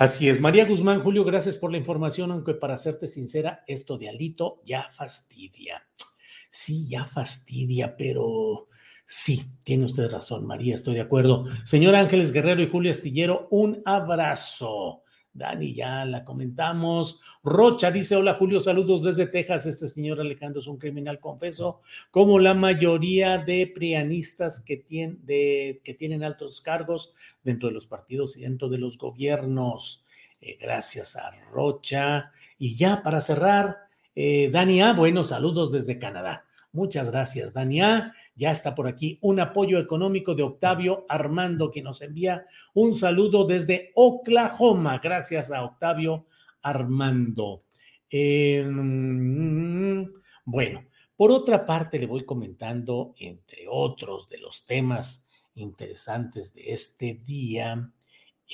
Así 0.00 0.30
es. 0.30 0.40
María 0.40 0.64
Guzmán, 0.64 1.02
Julio, 1.02 1.24
gracias 1.24 1.56
por 1.56 1.70
la 1.70 1.76
información, 1.76 2.32
aunque 2.32 2.54
para 2.54 2.78
serte 2.78 3.06
sincera, 3.06 3.64
esto 3.66 3.98
de 3.98 4.08
Alito 4.08 4.62
ya 4.64 4.88
fastidia. 4.90 5.86
Sí, 6.50 6.88
ya 6.88 7.04
fastidia, 7.04 7.98
pero 7.98 8.68
sí, 9.10 9.42
tiene 9.64 9.86
usted 9.86 10.08
razón, 10.08 10.46
María, 10.46 10.76
estoy 10.76 10.94
de 10.94 11.00
acuerdo. 11.00 11.46
Señor 11.64 11.96
Ángeles 11.96 12.30
Guerrero 12.30 12.62
y 12.62 12.68
Julio 12.68 12.92
Astillero, 12.92 13.48
un 13.50 13.82
abrazo. 13.84 15.02
Dani, 15.32 15.74
ya 15.74 16.04
la 16.04 16.24
comentamos. 16.24 17.20
Rocha 17.42 17.90
dice: 17.90 18.16
Hola 18.16 18.34
Julio, 18.34 18.60
saludos 18.60 19.04
desde 19.04 19.26
Texas. 19.26 19.66
Este 19.66 19.88
señor 19.88 20.20
Alejandro 20.20 20.60
es 20.60 20.66
un 20.66 20.78
criminal, 20.78 21.20
confeso, 21.20 21.80
como 22.10 22.38
la 22.38 22.54
mayoría 22.54 23.38
de 23.38 23.70
prianistas 23.72 24.60
que, 24.60 24.84
que 24.84 25.94
tienen 25.94 26.24
altos 26.24 26.60
cargos 26.60 27.12
dentro 27.44 27.68
de 27.68 27.74
los 27.74 27.86
partidos 27.86 28.36
y 28.36 28.42
dentro 28.42 28.68
de 28.68 28.78
los 28.78 28.98
gobiernos. 28.98 30.04
Eh, 30.40 30.56
gracias 30.60 31.16
a 31.16 31.30
Rocha. 31.52 32.32
Y 32.58 32.74
ya 32.74 33.02
para 33.02 33.20
cerrar, 33.20 33.78
eh, 34.14 34.50
Dani 34.50 34.82
A, 34.82 34.92
bueno, 34.94 35.22
saludos 35.22 35.70
desde 35.70 35.98
Canadá. 35.98 36.44
Muchas 36.72 37.10
gracias, 37.10 37.52
Dania. 37.52 38.12
Ya 38.36 38.52
está 38.52 38.74
por 38.74 38.86
aquí 38.86 39.18
un 39.22 39.40
apoyo 39.40 39.78
económico 39.78 40.34
de 40.34 40.44
Octavio 40.44 41.04
Armando, 41.08 41.70
que 41.70 41.82
nos 41.82 42.00
envía 42.00 42.46
un 42.74 42.94
saludo 42.94 43.44
desde 43.44 43.90
Oklahoma. 43.94 45.00
Gracias 45.02 45.50
a 45.50 45.64
Octavio 45.64 46.26
Armando. 46.62 47.64
Em, 48.08 50.08
bueno, 50.44 50.84
por 51.16 51.32
otra 51.32 51.66
parte, 51.66 51.98
le 51.98 52.06
voy 52.06 52.24
comentando, 52.24 53.14
entre 53.18 53.66
otros 53.68 54.28
de 54.28 54.38
los 54.38 54.64
temas 54.64 55.28
interesantes 55.54 56.54
de 56.54 56.72
este 56.72 57.14
día, 57.14 57.90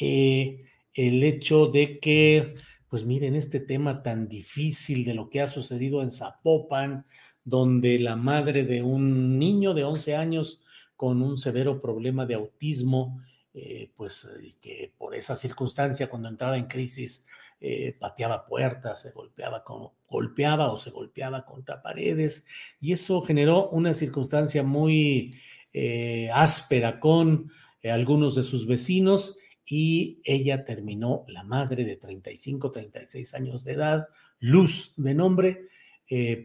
eh, 0.00 0.64
el 0.92 1.22
hecho 1.22 1.66
de 1.66 2.00
que, 2.00 2.54
pues 2.88 3.04
miren, 3.04 3.36
este 3.36 3.60
tema 3.60 4.02
tan 4.02 4.28
difícil 4.28 5.04
de 5.04 5.14
lo 5.14 5.28
que 5.28 5.42
ha 5.42 5.46
sucedido 5.46 6.02
en 6.02 6.10
Zapopan, 6.10 7.04
donde 7.46 8.00
la 8.00 8.16
madre 8.16 8.64
de 8.64 8.82
un 8.82 9.38
niño 9.38 9.72
de 9.72 9.84
11 9.84 10.16
años 10.16 10.60
con 10.96 11.22
un 11.22 11.38
severo 11.38 11.80
problema 11.80 12.26
de 12.26 12.34
autismo, 12.34 13.22
eh, 13.54 13.92
pues 13.96 14.28
que 14.60 14.92
por 14.98 15.14
esa 15.14 15.36
circunstancia, 15.36 16.10
cuando 16.10 16.28
entraba 16.28 16.58
en 16.58 16.66
crisis, 16.66 17.24
eh, 17.60 17.96
pateaba 18.00 18.44
puertas, 18.46 19.00
se 19.00 19.12
golpeaba, 19.12 19.62
con, 19.62 19.90
golpeaba 20.08 20.72
o 20.72 20.76
se 20.76 20.90
golpeaba 20.90 21.46
contra 21.46 21.80
paredes, 21.80 22.48
y 22.80 22.92
eso 22.92 23.22
generó 23.22 23.68
una 23.70 23.94
circunstancia 23.94 24.64
muy 24.64 25.36
eh, 25.72 26.28
áspera 26.34 26.98
con 26.98 27.52
algunos 27.84 28.34
de 28.34 28.42
sus 28.42 28.66
vecinos, 28.66 29.38
y 29.64 30.20
ella 30.24 30.64
terminó, 30.64 31.24
la 31.28 31.44
madre 31.44 31.84
de 31.84 31.94
35, 31.94 32.72
36 32.72 33.34
años 33.34 33.62
de 33.62 33.72
edad, 33.72 34.08
Luz 34.40 34.94
de 34.96 35.14
nombre, 35.14 35.68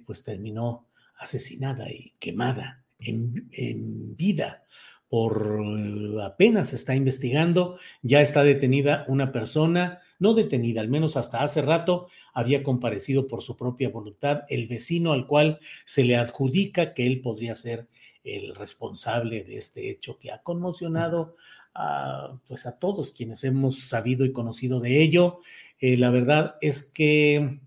pues 0.05 0.23
terminó 0.23 0.87
asesinada 1.21 1.89
y 1.89 2.13
quemada 2.19 2.83
en, 2.99 4.15
vida 4.17 4.63
por 5.07 5.63
apenas 6.23 6.69
se 6.69 6.77
está 6.77 6.95
investigando, 6.95 7.77
ya 8.01 8.21
está 8.21 8.43
detenida 8.43 9.05
una 9.09 9.33
persona, 9.33 9.99
no 10.19 10.33
detenida, 10.33 10.79
al 10.79 10.87
menos 10.87 11.17
hasta 11.17 11.41
hace 11.43 11.61
rato 11.61 12.07
había 12.33 12.63
comparecido 12.63 13.27
por 13.27 13.41
su 13.41 13.57
propia 13.57 13.89
voluntad 13.89 14.43
el 14.47 14.67
vecino 14.67 15.11
al 15.11 15.27
cual 15.27 15.59
se 15.83 16.05
le 16.05 16.15
adjudica 16.15 16.93
que 16.93 17.07
él 17.07 17.19
podría 17.19 17.55
ser 17.55 17.87
el 18.23 18.55
responsable 18.55 19.43
de 19.43 19.57
este 19.57 19.89
hecho 19.89 20.17
que 20.17 20.31
ha 20.31 20.41
conmocionado 20.43 21.35
a, 21.73 22.37
pues 22.47 22.65
a 22.65 22.77
todos 22.77 23.11
quienes 23.11 23.43
hemos 23.43 23.79
sabido 23.79 24.25
y 24.25 24.31
conocido 24.31 24.79
de 24.79 25.01
ello. 25.01 25.39
Eh, 25.79 25.97
la 25.97 26.09
verdad 26.09 26.55
es 26.61 26.83
que 26.83 27.59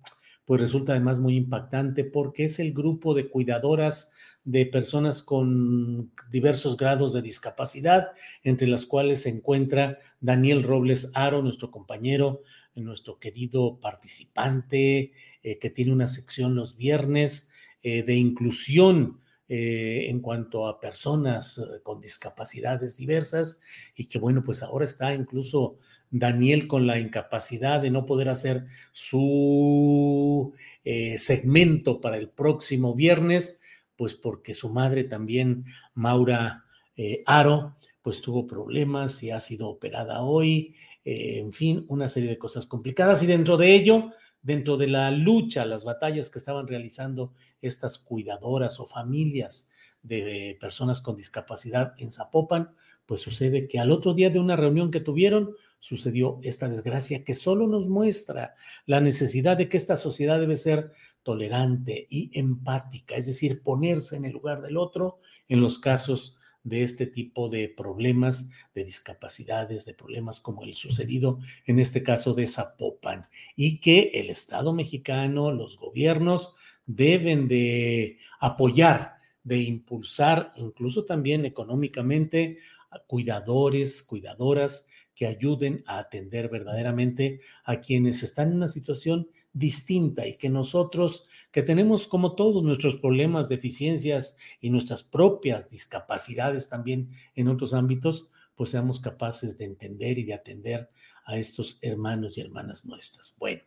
pues 0.45 0.61
resulta 0.61 0.93
además 0.93 1.21
muy 1.21 1.37
impactante 1.37 2.05
porque 2.05 2.45
es 2.45 2.59
el 2.59 2.73
grupo 2.73 3.15
de 3.15 3.29
cuidadoras 3.29 4.13
de 4.45 4.67
personas 4.67 5.23
con 5.23 6.13
diversos 6.31 6.77
grados 6.77 7.15
de 7.15 7.23
discapacidad, 7.23 8.09
entre 8.43 8.69
las 8.69 8.85
cuales 8.85 9.23
se 9.23 9.31
encuentra 9.31 9.99
Daniel 10.21 10.63
Robles 10.63 11.11
Aro, 11.15 11.43
nuestro 11.43 11.71
compañero, 11.71 12.43
nuestro 12.75 13.19
querido 13.19 13.79
participante, 13.81 15.13
eh, 15.43 15.59
que 15.59 15.71
tiene 15.71 15.93
una 15.93 16.09
sección 16.09 16.55
los 16.55 16.77
viernes 16.77 17.51
eh, 17.83 18.03
de 18.03 18.17
inclusión 18.17 19.21
eh, 19.49 20.07
en 20.09 20.21
cuanto 20.21 20.67
a 20.67 20.81
personas 20.81 21.61
con 21.83 22.01
discapacidades 22.01 22.97
diversas 22.97 23.61
y 23.95 24.07
que 24.07 24.19
bueno, 24.19 24.43
pues 24.43 24.63
ahora 24.63 24.85
está 24.85 25.15
incluso 25.15 25.79
Daniel 26.16 26.68
con 26.68 26.87
la 26.87 27.00
incapacidad 27.00 27.80
de 27.80 27.90
no 27.90 28.06
poder 28.06 28.28
hacer 28.28 28.66
su 28.92 30.54
eh, 30.85 31.18
segmento 31.18 32.00
para 32.00 32.16
el 32.18 32.28
próximo 32.28 32.94
viernes, 32.94 33.61
pues 33.97 34.14
porque 34.14 34.54
su 34.54 34.68
madre 34.68 35.02
también, 35.02 35.64
Maura 35.92 36.66
eh, 36.97 37.25
Aro, 37.26 37.75
pues 38.00 38.23
tuvo 38.23 38.47
problemas 38.47 39.25
y 39.25 39.33
ha 39.33 39.40
sido 39.40 39.68
operada 39.68 40.23
hoy, 40.23 40.76
eh, 41.04 41.40
en 41.40 41.52
fin, 41.52 41.85
una 41.88 42.06
serie 42.06 42.28
de 42.28 42.38
cosas 42.38 42.66
complicadas. 42.66 43.25
Y 43.25 43.26
dentro 43.26 43.56
de 43.56 43.75
ello, 43.75 44.12
dentro 44.40 44.76
de 44.76 44.87
la 44.87 45.11
lucha, 45.11 45.66
las 45.66 45.83
batallas 45.83 46.30
que 46.30 46.38
estaban 46.38 46.68
realizando 46.68 47.33
estas 47.61 47.99
cuidadoras 47.99 48.78
o 48.78 48.87
familias 48.87 49.68
de 50.04 50.56
personas 50.61 51.02
con 51.02 51.16
discapacidad 51.16 51.94
en 51.99 52.12
Zapopan, 52.12 52.71
pues 53.04 53.21
sucede 53.21 53.66
que 53.66 53.80
al 53.80 53.90
otro 53.90 54.14
día 54.14 54.30
de 54.30 54.38
una 54.38 54.54
reunión 54.54 54.92
que 54.92 55.00
tuvieron, 55.00 55.56
sucedió 55.85 56.41
esta 56.43 56.67
desgracia 56.67 57.25
que 57.25 57.35
solo 57.35 57.67
nos 57.67 57.88
muestra 57.88 58.55
la 58.87 59.03
necesidad 59.03 59.59
de 59.59 59.69
que 59.69 59.76
esta 59.76 59.99
sociedad 59.99 60.41
debe 60.41 60.57
ser 60.57 60.93
tolerante 61.23 62.07
y 62.09 62.31
empática, 62.33 63.17
es 63.17 63.26
decir, 63.26 63.61
ponerse 63.62 64.17
en 64.17 64.25
el 64.25 64.33
lugar 64.33 64.62
del 64.62 64.79
otro 64.79 65.19
en 65.47 65.61
los 65.61 65.79
casos 65.79 66.38
de 66.62 66.85
este 66.85 67.07
tipo 67.07 67.50
de 67.50 67.69
problemas, 67.69 68.49
de 68.75 68.83
discapacidades, 68.83 69.85
de 69.85 69.93
problemas 69.93 70.41
como 70.41 70.62
el 70.62 70.73
sucedido 70.73 71.38
en 71.67 71.79
este 71.79 72.03
caso 72.03 72.33
de 72.33 72.47
Zapopan, 72.47 73.29
y 73.55 73.79
que 73.79 74.11
el 74.14 74.31
Estado 74.31 74.73
mexicano, 74.73 75.53
los 75.53 75.76
gobiernos 75.76 76.57
deben 76.87 77.47
de 77.47 78.17
apoyar, 78.41 79.17
de 79.43 79.59
impulsar, 79.59 80.55
incluso 80.57 81.05
también 81.05 81.45
económicamente, 81.45 82.57
a 82.91 83.00
cuidadores, 83.00 84.03
cuidadoras 84.03 84.87
que 85.14 85.26
ayuden 85.26 85.85
a 85.87 85.99
atender 85.99 86.49
verdaderamente 86.49 87.40
a 87.64 87.80
quienes 87.80 88.23
están 88.23 88.49
en 88.49 88.56
una 88.56 88.68
situación 88.68 89.28
distinta 89.52 90.26
y 90.26 90.37
que 90.37 90.49
nosotros, 90.49 91.26
que 91.52 91.62
tenemos 91.62 92.06
como 92.09 92.35
todos 92.35 92.62
nuestros 92.62 92.97
problemas, 92.97 93.49
deficiencias 93.49 94.37
y 94.61 94.71
nuestras 94.71 95.02
propias 95.02 95.71
discapacidades 95.71 96.68
también 96.68 97.11
en 97.35 97.49
otros 97.49 97.75
ámbitos, 97.75 98.28
pues 98.56 98.71
seamos 98.71 99.00
capaces 99.00 99.59
de 99.59 99.64
entender 99.64 100.18
y 100.18 100.25
de 100.25 100.35
atender 100.35 100.90
a 101.25 101.38
estos 101.38 101.78
hermanos 101.80 102.37
y 102.37 102.40
hermanas 102.40 102.85
nuestras. 102.85 103.35
Bueno, 103.38 103.62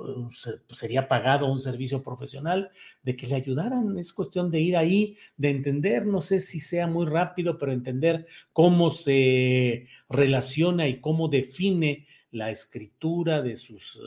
sería 0.69 1.09
pagado 1.09 1.51
un 1.51 1.59
servicio 1.59 2.03
profesional 2.03 2.71
de 3.03 3.17
que 3.17 3.27
le 3.27 3.37
ayudaran. 3.37 3.99
Es 3.99 4.13
cuestión 4.13 4.51
de 4.51 4.61
ir 4.61 4.77
ahí, 4.77 5.17
de 5.39 5.49
entender, 5.49 6.05
no 6.05 6.21
sé 6.21 6.41
si 6.41 6.61
sea 6.61 6.87
muy 6.87 7.07
rápido, 7.07 7.57
pero 7.57 7.73
entender 7.73 8.27
cómo 8.53 8.91
se 8.91 9.87
relaciona 10.11 10.87
y 10.87 11.01
cómo 11.01 11.29
define 11.29 12.05
la 12.31 12.51
escritura 12.51 13.41
de 13.41 13.57
sus 13.57 13.99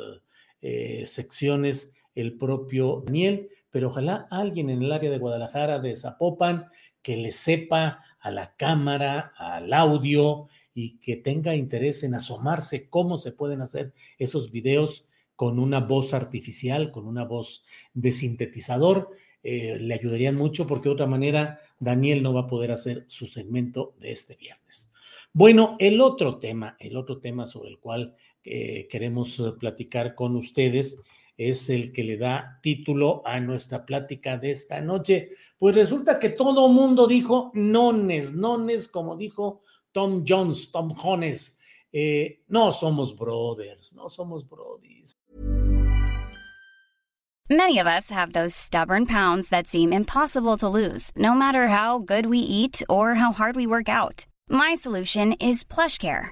eh, 0.62 1.06
secciones 1.06 1.94
el 2.14 2.38
propio 2.38 3.04
Daniel, 3.06 3.50
pero 3.72 3.88
ojalá 3.88 4.28
alguien 4.30 4.70
en 4.70 4.84
el 4.84 4.92
área 4.92 5.10
de 5.10 5.18
Guadalajara, 5.18 5.80
de 5.80 5.96
Zapopan, 5.96 6.68
que 7.02 7.18
le 7.18 7.32
sepa 7.32 8.04
a 8.20 8.32
la 8.32 8.56
cámara, 8.56 9.34
al 9.38 9.72
audio 9.74 10.48
y 10.74 10.98
que 11.00 11.16
tenga 11.16 11.56
interés 11.56 12.04
en 12.04 12.16
asomarse 12.16 12.90
cómo 12.90 13.18
se 13.18 13.32
pueden 13.32 13.62
hacer 13.62 13.94
esos 14.18 14.52
videos 14.52 15.08
con 15.36 15.60
una 15.60 15.80
voz 15.80 16.14
artificial, 16.14 16.92
con 16.92 17.08
una 17.08 17.24
voz 17.24 17.66
de 17.94 18.12
sintetizador. 18.12 19.12
Eh, 19.42 19.78
le 19.80 19.94
ayudarían 19.94 20.36
mucho 20.36 20.68
porque 20.68 20.90
de 20.90 20.94
otra 20.94 21.08
manera 21.08 21.60
Daniel 21.80 22.22
no 22.22 22.34
va 22.34 22.42
a 22.42 22.48
poder 22.48 22.72
hacer 22.72 23.06
su 23.08 23.26
segmento 23.26 23.96
de 24.00 24.12
este 24.12 24.36
viernes. 24.36 24.92
Bueno, 25.32 25.78
el 25.80 26.02
otro 26.02 26.40
tema, 26.40 26.76
el 26.80 26.98
otro 26.98 27.20
tema 27.20 27.48
sobre 27.48 27.70
el 27.70 27.80
cual 27.80 28.16
eh, 28.44 28.88
queremos 28.90 29.40
eh, 29.40 29.52
platicar 29.60 30.16
con 30.16 30.36
ustedes 30.36 31.02
es 31.40 31.70
el 31.70 31.94
que 31.94 32.04
le 32.04 32.18
da 32.18 32.60
título 32.62 33.24
a 33.26 33.40
nuestra 33.40 33.86
plática 33.86 34.38
de 34.38 34.52
esta 34.52 34.82
noche. 34.82 35.30
Pues 35.58 35.74
resulta 35.74 36.20
que 36.20 36.30
todo 36.30 36.68
mundo 36.68 37.08
dijo 37.08 37.52
nones, 37.54 38.34
nones, 38.34 38.90
como 38.90 39.16
dijo 39.16 39.62
Tom 39.94 40.26
Jones, 40.28 40.70
Tom 40.70 40.94
Jones. 40.94 41.58
Eh, 41.94 42.44
no 42.50 42.74
somos 42.74 43.16
brothers, 43.16 43.94
no 43.96 44.10
somos 44.10 44.46
brodies. 44.48 45.14
Many 47.50 47.80
of 47.80 47.88
us 47.88 48.12
have 48.12 48.34
those 48.34 48.54
stubborn 48.54 49.06
pounds 49.06 49.48
that 49.50 49.68
seem 49.68 49.94
impossible 49.94 50.58
to 50.58 50.68
lose, 50.68 51.12
no 51.16 51.34
matter 51.34 51.70
how 51.70 52.00
good 52.00 52.28
we 52.28 52.38
eat 52.38 52.84
or 52.90 53.16
how 53.16 53.32
hard 53.32 53.56
we 53.56 53.66
work 53.66 53.90
out. 53.90 54.28
My 54.50 54.76
solution 54.76 55.34
is 55.40 55.64
PlushCare. 55.64 56.32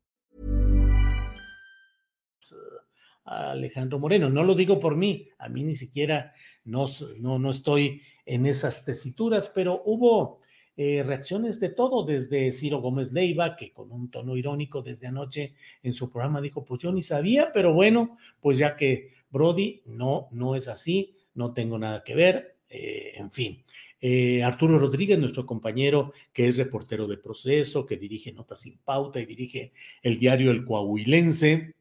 Alejandro 3.31 3.99
Moreno, 3.99 4.29
no 4.29 4.43
lo 4.43 4.55
digo 4.55 4.79
por 4.79 4.95
mí, 4.95 5.29
a 5.37 5.49
mí 5.49 5.63
ni 5.63 5.75
siquiera 5.75 6.33
no, 6.65 6.85
no, 7.19 7.39
no 7.39 7.49
estoy 7.49 8.01
en 8.25 8.45
esas 8.45 8.85
tesituras, 8.85 9.51
pero 9.53 9.81
hubo 9.85 10.41
eh, 10.77 11.03
reacciones 11.03 11.59
de 11.59 11.69
todo, 11.69 12.05
desde 12.05 12.51
Ciro 12.51 12.79
Gómez 12.79 13.11
Leiva, 13.11 13.55
que 13.55 13.71
con 13.71 13.91
un 13.91 14.09
tono 14.09 14.37
irónico 14.37 14.81
desde 14.81 15.07
anoche 15.07 15.53
en 15.83 15.93
su 15.93 16.09
programa 16.09 16.41
dijo, 16.41 16.63
pues 16.63 16.81
yo 16.81 16.91
ni 16.91 17.03
sabía, 17.03 17.51
pero 17.53 17.73
bueno, 17.73 18.17
pues 18.39 18.57
ya 18.57 18.75
que 18.75 19.11
Brody, 19.29 19.81
no, 19.85 20.27
no 20.31 20.55
es 20.55 20.67
así, 20.67 21.15
no 21.33 21.53
tengo 21.53 21.77
nada 21.77 22.03
que 22.03 22.15
ver, 22.15 22.57
eh, 22.69 23.13
en 23.15 23.31
fin. 23.31 23.63
Eh, 23.99 24.41
Arturo 24.41 24.79
Rodríguez, 24.79 25.19
nuestro 25.19 25.45
compañero 25.45 26.13
que 26.33 26.47
es 26.47 26.57
reportero 26.57 27.05
de 27.05 27.17
proceso, 27.17 27.85
que 27.85 27.97
dirige 27.97 28.31
Notas 28.31 28.61
sin 28.61 28.79
Pauta 28.79 29.19
y 29.19 29.25
dirige 29.25 29.73
el 30.01 30.17
diario 30.17 30.49
El 30.49 30.65
Coahuilense, 30.65 31.75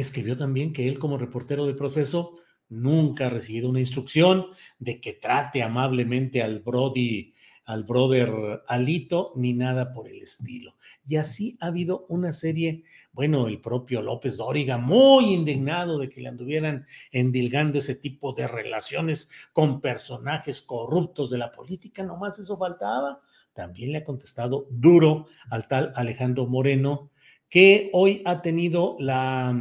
escribió 0.00 0.36
también 0.36 0.72
que 0.72 0.88
él 0.88 0.98
como 0.98 1.18
reportero 1.18 1.66
de 1.66 1.74
proceso 1.74 2.36
nunca 2.68 3.26
ha 3.26 3.30
recibido 3.30 3.68
una 3.68 3.80
instrucción 3.80 4.46
de 4.78 5.00
que 5.00 5.14
trate 5.14 5.62
amablemente 5.62 6.42
al 6.42 6.60
Brody 6.60 7.34
al 7.68 7.84
brother 7.84 8.62
Alito, 8.66 9.34
ni 9.36 9.52
nada 9.52 9.92
por 9.92 10.08
el 10.08 10.22
estilo. 10.22 10.76
Y 11.06 11.16
así 11.16 11.58
ha 11.60 11.66
habido 11.66 12.06
una 12.08 12.32
serie, 12.32 12.82
bueno, 13.12 13.46
el 13.46 13.60
propio 13.60 14.00
López 14.00 14.38
Dóriga, 14.38 14.78
muy 14.78 15.34
indignado 15.34 15.98
de 15.98 16.08
que 16.08 16.22
le 16.22 16.30
anduvieran 16.30 16.86
endilgando 17.12 17.76
ese 17.76 17.94
tipo 17.94 18.32
de 18.32 18.48
relaciones 18.48 19.28
con 19.52 19.82
personajes 19.82 20.62
corruptos 20.62 21.28
de 21.28 21.36
la 21.36 21.52
política, 21.52 22.02
nomás 22.02 22.38
eso 22.38 22.56
faltaba. 22.56 23.20
También 23.52 23.92
le 23.92 23.98
ha 23.98 24.04
contestado 24.04 24.66
duro 24.70 25.26
al 25.50 25.68
tal 25.68 25.92
Alejandro 25.94 26.46
Moreno, 26.46 27.10
que 27.50 27.90
hoy 27.92 28.22
ha 28.24 28.40
tenido 28.40 28.96
la, 28.98 29.54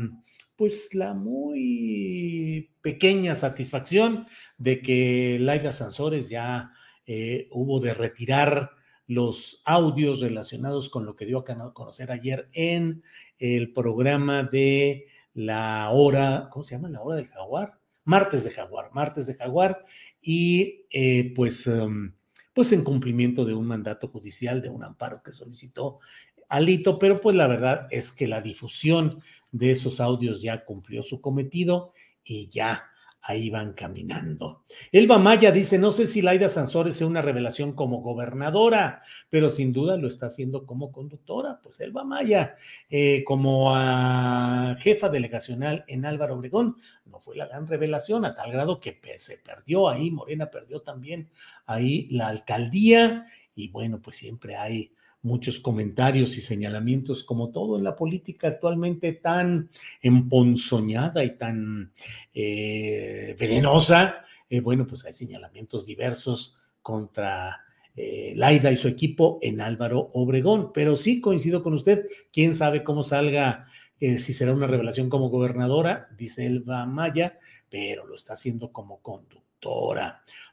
pues 0.58 0.93
la 0.96 1.13
muy 1.13 2.72
pequeña 2.82 3.36
satisfacción 3.36 4.26
de 4.58 4.82
que 4.82 5.38
Laida 5.39 5.72
Sansores 5.72 6.30
ya 6.30 6.72
eh, 7.06 7.48
hubo 7.52 7.80
de 7.80 7.93
retirar 7.93 8.72
los 9.06 9.62
audios 9.63 10.20
relacionados 10.20 10.89
con 10.89 11.06
lo 11.06 11.15
que 11.15 11.26
dio 11.26 11.46
a 11.48 11.74
conocer 11.74 12.12
ayer 12.12 12.50
en 12.52 13.04
el 13.38 13.72
programa 13.72 14.43
de 14.43 15.06
la 15.34 15.89
hora, 15.91 16.50
¿cómo 16.52 16.65
se 16.65 16.76
llama? 16.76 16.89
La 16.89 17.02
hora 17.02 17.17
del 17.17 17.28
jaguar. 17.28 17.80
Martes 18.04 18.43
de 18.43 18.52
jaguar, 18.52 18.89
martes 18.93 19.28
de 19.28 19.36
jaguar. 19.36 19.86
Y 20.22 20.86
eh, 20.89 21.32
pues, 21.36 21.67
em, 21.67 22.13
pues 22.54 22.72
en 22.72 22.84
cumplimiento 22.84 23.46
de 23.46 23.54
un 23.54 23.67
mandato 23.67 24.08
judicial, 24.08 24.62
de 24.62 24.70
un 24.70 24.84
amparo 24.84 25.22
que 25.22 25.32
solicitó 25.32 26.00
Alito, 26.50 27.00
pero 27.00 27.20
pues 27.20 27.36
la 27.36 27.48
verdad 27.48 27.88
es 27.92 28.12
que 28.12 28.28
la 28.28 28.42
difusión 28.42 29.22
de 29.52 29.72
esos 29.72 30.00
audios 30.00 30.42
ya 30.42 30.64
cumplió 30.66 31.02
su 31.04 31.22
cometido 31.22 31.94
y 32.24 32.48
ya 32.48 32.86
ahí 33.28 33.50
van 33.50 33.74
caminando. 33.74 34.64
Elba 34.90 35.18
Maya 35.18 35.52
dice, 35.52 35.78
no 35.78 35.92
sé 35.92 36.08
si 36.08 36.22
Laida 36.22 36.48
Sansores 36.48 36.96
sea 36.96 37.08
una 37.08 37.22
revelación 37.22 37.74
como 37.74 38.00
gobernadora, 38.02 39.02
pero 39.30 39.50
sin 39.50 39.74
duda 39.74 39.98
lo 39.98 40.08
está 40.08 40.28
haciendo 40.28 40.66
como 40.66 40.94
conductora. 40.94 41.60
Pues 41.62 41.82
Elba 41.82 42.06
Maya, 42.06 42.56
eh, 42.90 43.26
como 43.26 43.76
jefa 44.78 45.10
delegacional 45.10 45.84
en 45.90 46.06
Álvaro 46.06 46.36
Obregón, 46.36 46.78
no 47.06 47.20
fue 47.20 47.36
la 47.36 47.48
gran 47.48 47.68
revelación, 47.68 48.24
a 48.24 48.34
tal 48.34 48.50
grado 48.54 48.80
que 48.80 48.98
se 49.18 49.40
perdió 49.40 49.90
ahí, 49.90 50.10
Morena 50.10 50.50
perdió 50.50 50.82
también 50.82 51.30
ahí 51.66 52.08
la 52.10 52.30
alcaldía, 52.30 53.26
y 53.54 53.68
bueno, 53.68 54.02
pues 54.02 54.16
siempre 54.16 54.56
hay 54.56 54.94
muchos 55.28 55.60
comentarios 55.60 56.38
y 56.38 56.42
señalamientos, 56.42 57.24
como 57.24 57.50
todo 57.50 57.78
en 57.78 57.84
la 57.84 57.96
política 57.96 58.48
actualmente 58.48 59.13
tan 59.13 59.70
emponzoñada 60.02 61.24
y 61.24 61.38
tan 61.38 61.92
eh, 62.34 63.36
venenosa. 63.40 64.22
Eh, 64.50 64.62
bueno, 64.62 64.88
pues 64.88 65.06
hay 65.06 65.13
señalamientos 65.13 65.86
diversos 65.86 66.58
contra 66.82 67.62
eh, 67.96 68.34
Laida 68.36 68.72
y 68.72 68.78
su 68.78 68.88
equipo 68.88 69.38
en 69.42 69.62
Álvaro 69.62 70.10
Obregón, 70.13 70.72
pero 70.74 70.96
sí 70.96 71.22
coincido 71.22 71.62
con 71.62 71.74
usted, 71.74 72.06
quién 72.32 72.56
sabe 72.56 72.84
cómo 72.84 73.04
salga, 73.04 73.66
si 74.00 74.32
será 74.32 74.54
una 74.54 74.68
revelación 74.68 75.10
como 75.10 75.30
gobernadora, 75.30 76.08
dice 76.16 76.46
Elba 76.46 76.86
Maya, 76.86 77.38
pero 77.68 78.06
lo 78.06 78.13
está 78.13 78.34
haciendo 78.34 78.72
como 78.72 79.02
conductor 79.02 79.47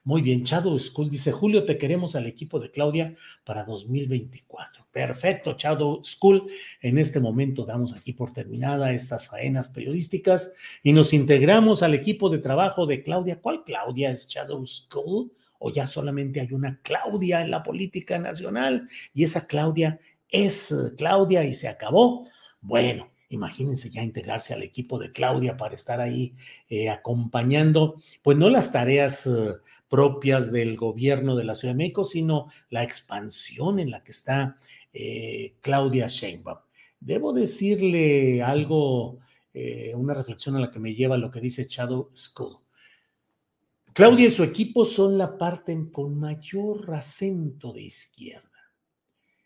muy 0.04 0.22
bien, 0.22 0.42
Shadow 0.42 0.78
School 0.78 1.10
dice, 1.10 1.32
Julio, 1.32 1.64
te 1.64 1.78
queremos 1.78 2.14
al 2.14 2.26
equipo 2.26 2.58
de 2.58 2.70
Claudia 2.70 3.14
para 3.44 3.64
2024. 3.64 4.86
Perfecto, 4.90 5.54
Shadow 5.56 6.02
School. 6.04 6.46
En 6.80 6.98
este 6.98 7.20
momento 7.20 7.64
damos 7.64 7.94
aquí 7.94 8.12
por 8.12 8.32
terminada 8.32 8.92
estas 8.92 9.28
faenas 9.28 9.68
periodísticas 9.68 10.54
y 10.82 10.92
nos 10.92 11.12
integramos 11.12 11.82
al 11.82 11.94
equipo 11.94 12.28
de 12.28 12.38
trabajo 12.38 12.86
de 12.86 13.02
Claudia. 13.02 13.40
¿Cuál 13.40 13.64
Claudia 13.64 14.10
es 14.10 14.26
Shadow 14.28 14.66
School? 14.66 15.32
¿O 15.58 15.70
ya 15.70 15.86
solamente 15.86 16.40
hay 16.40 16.52
una 16.52 16.80
Claudia 16.82 17.40
en 17.40 17.50
la 17.50 17.62
política 17.62 18.18
nacional? 18.18 18.88
Y 19.14 19.24
esa 19.24 19.46
Claudia 19.46 20.00
es 20.28 20.74
Claudia 20.96 21.44
y 21.44 21.54
se 21.54 21.68
acabó. 21.68 22.26
Bueno, 22.60 23.13
Imagínense 23.34 23.90
ya 23.90 24.02
integrarse 24.02 24.54
al 24.54 24.62
equipo 24.62 24.98
de 24.98 25.10
Claudia 25.10 25.56
para 25.56 25.74
estar 25.74 26.00
ahí 26.00 26.34
eh, 26.68 26.88
acompañando, 26.88 28.00
pues 28.22 28.38
no 28.38 28.48
las 28.48 28.70
tareas 28.70 29.26
eh, 29.26 29.56
propias 29.88 30.52
del 30.52 30.76
gobierno 30.76 31.34
de 31.34 31.44
la 31.44 31.54
Ciudad 31.56 31.74
de 31.74 31.78
México, 31.78 32.04
sino 32.04 32.46
la 32.70 32.84
expansión 32.84 33.80
en 33.80 33.90
la 33.90 34.04
que 34.04 34.12
está 34.12 34.56
eh, 34.92 35.54
Claudia 35.60 36.06
Sheinbaum. 36.06 36.58
Debo 37.00 37.32
decirle 37.32 38.40
algo, 38.42 39.18
una 39.94 40.14
reflexión 40.14 40.56
a 40.56 40.60
la 40.60 40.70
que 40.70 40.80
me 40.80 40.94
lleva 40.94 41.18
lo 41.18 41.30
que 41.30 41.40
dice 41.40 41.66
Shadow 41.68 42.10
School. 42.14 42.58
Claudia 43.92 44.26
y 44.26 44.30
su 44.30 44.42
equipo 44.42 44.86
son 44.86 45.18
la 45.18 45.36
parte 45.36 45.76
con 45.92 46.18
mayor 46.18 46.94
acento 46.94 47.72
de 47.72 47.82
izquierda. 47.82 48.50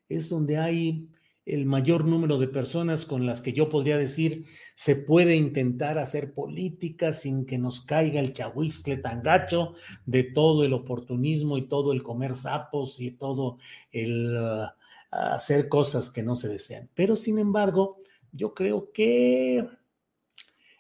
Es 0.09 0.29
donde 0.29 0.57
hay 0.57 1.09
el 1.49 1.65
mayor 1.65 2.05
número 2.05 2.39
de 2.39 2.49
personas 2.49 3.07
con 3.07 3.27
las 3.27 3.41
que 3.41 3.53
yo 3.53 3.69
podría 3.69 3.97
decir 3.97 4.45
se 4.75 4.97
puede 4.97 5.35
intentar 5.37 5.99
hacer 5.99 6.35
política 6.35 7.13
sin 7.13 7.47
que 7.47 7.59
nos 7.59 7.81
caiga 7.81 8.21
el 8.21 8.33
chahuiscle 8.33 8.99
tan 8.99 9.23
gacho 9.23 9.75
de 10.07 10.25
todo 10.25 10.65
el 10.65 10.73
oportunismo 10.73 11.59
y 11.59 11.69
todo 11.69 11.93
el 11.93 12.03
comer 12.03 12.35
sapos 12.35 13.01
y 13.01 13.13
todo 13.13 13.59
el 13.91 14.37
uh, 14.37 14.67
hacer 15.11 15.69
cosas 15.69 16.11
que 16.11 16.23
no 16.23 16.37
se 16.37 16.49
desean. 16.49 16.89
Pero 16.95 17.17
sin 17.17 17.39
embargo, 17.39 17.99
yo 18.33 18.55
creo 18.55 18.93
que, 18.93 19.67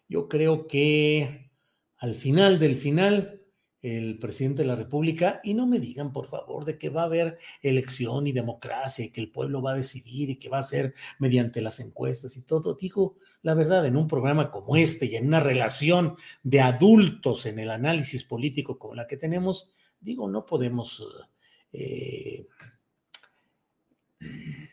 yo 0.08 0.28
creo 0.28 0.66
que 0.66 1.50
al 1.96 2.14
final 2.14 2.58
del 2.58 2.76
final, 2.76 3.42
el 3.80 4.18
presidente 4.18 4.62
de 4.62 4.68
la 4.68 4.74
República 4.74 5.40
y 5.44 5.54
no 5.54 5.66
me 5.66 5.78
digan, 5.78 6.12
por 6.12 6.26
favor, 6.26 6.64
de 6.64 6.78
que 6.78 6.88
va 6.88 7.02
a 7.02 7.06
haber 7.06 7.38
elección 7.62 8.26
y 8.26 8.32
democracia 8.32 9.04
y 9.04 9.10
que 9.10 9.20
el 9.20 9.30
pueblo 9.30 9.62
va 9.62 9.72
a 9.72 9.76
decidir 9.76 10.30
y 10.30 10.36
que 10.36 10.48
va 10.48 10.58
a 10.58 10.62
ser 10.64 10.94
mediante 11.18 11.60
las 11.60 11.78
encuestas 11.80 12.36
y 12.36 12.42
todo. 12.42 12.74
Digo, 12.74 13.16
la 13.42 13.54
verdad, 13.54 13.86
en 13.86 13.96
un 13.96 14.08
programa 14.08 14.50
como 14.50 14.76
este 14.76 15.06
y 15.06 15.16
en 15.16 15.28
una 15.28 15.40
relación 15.40 16.16
de 16.42 16.60
adultos 16.60 17.46
en 17.46 17.58
el 17.58 17.70
análisis 17.70 18.24
político 18.24 18.78
como 18.78 18.94
la 18.94 19.06
que 19.06 19.16
tenemos, 19.16 19.70
digo, 20.00 20.28
no 20.28 20.44
podemos 20.44 21.06
eh, 21.72 22.46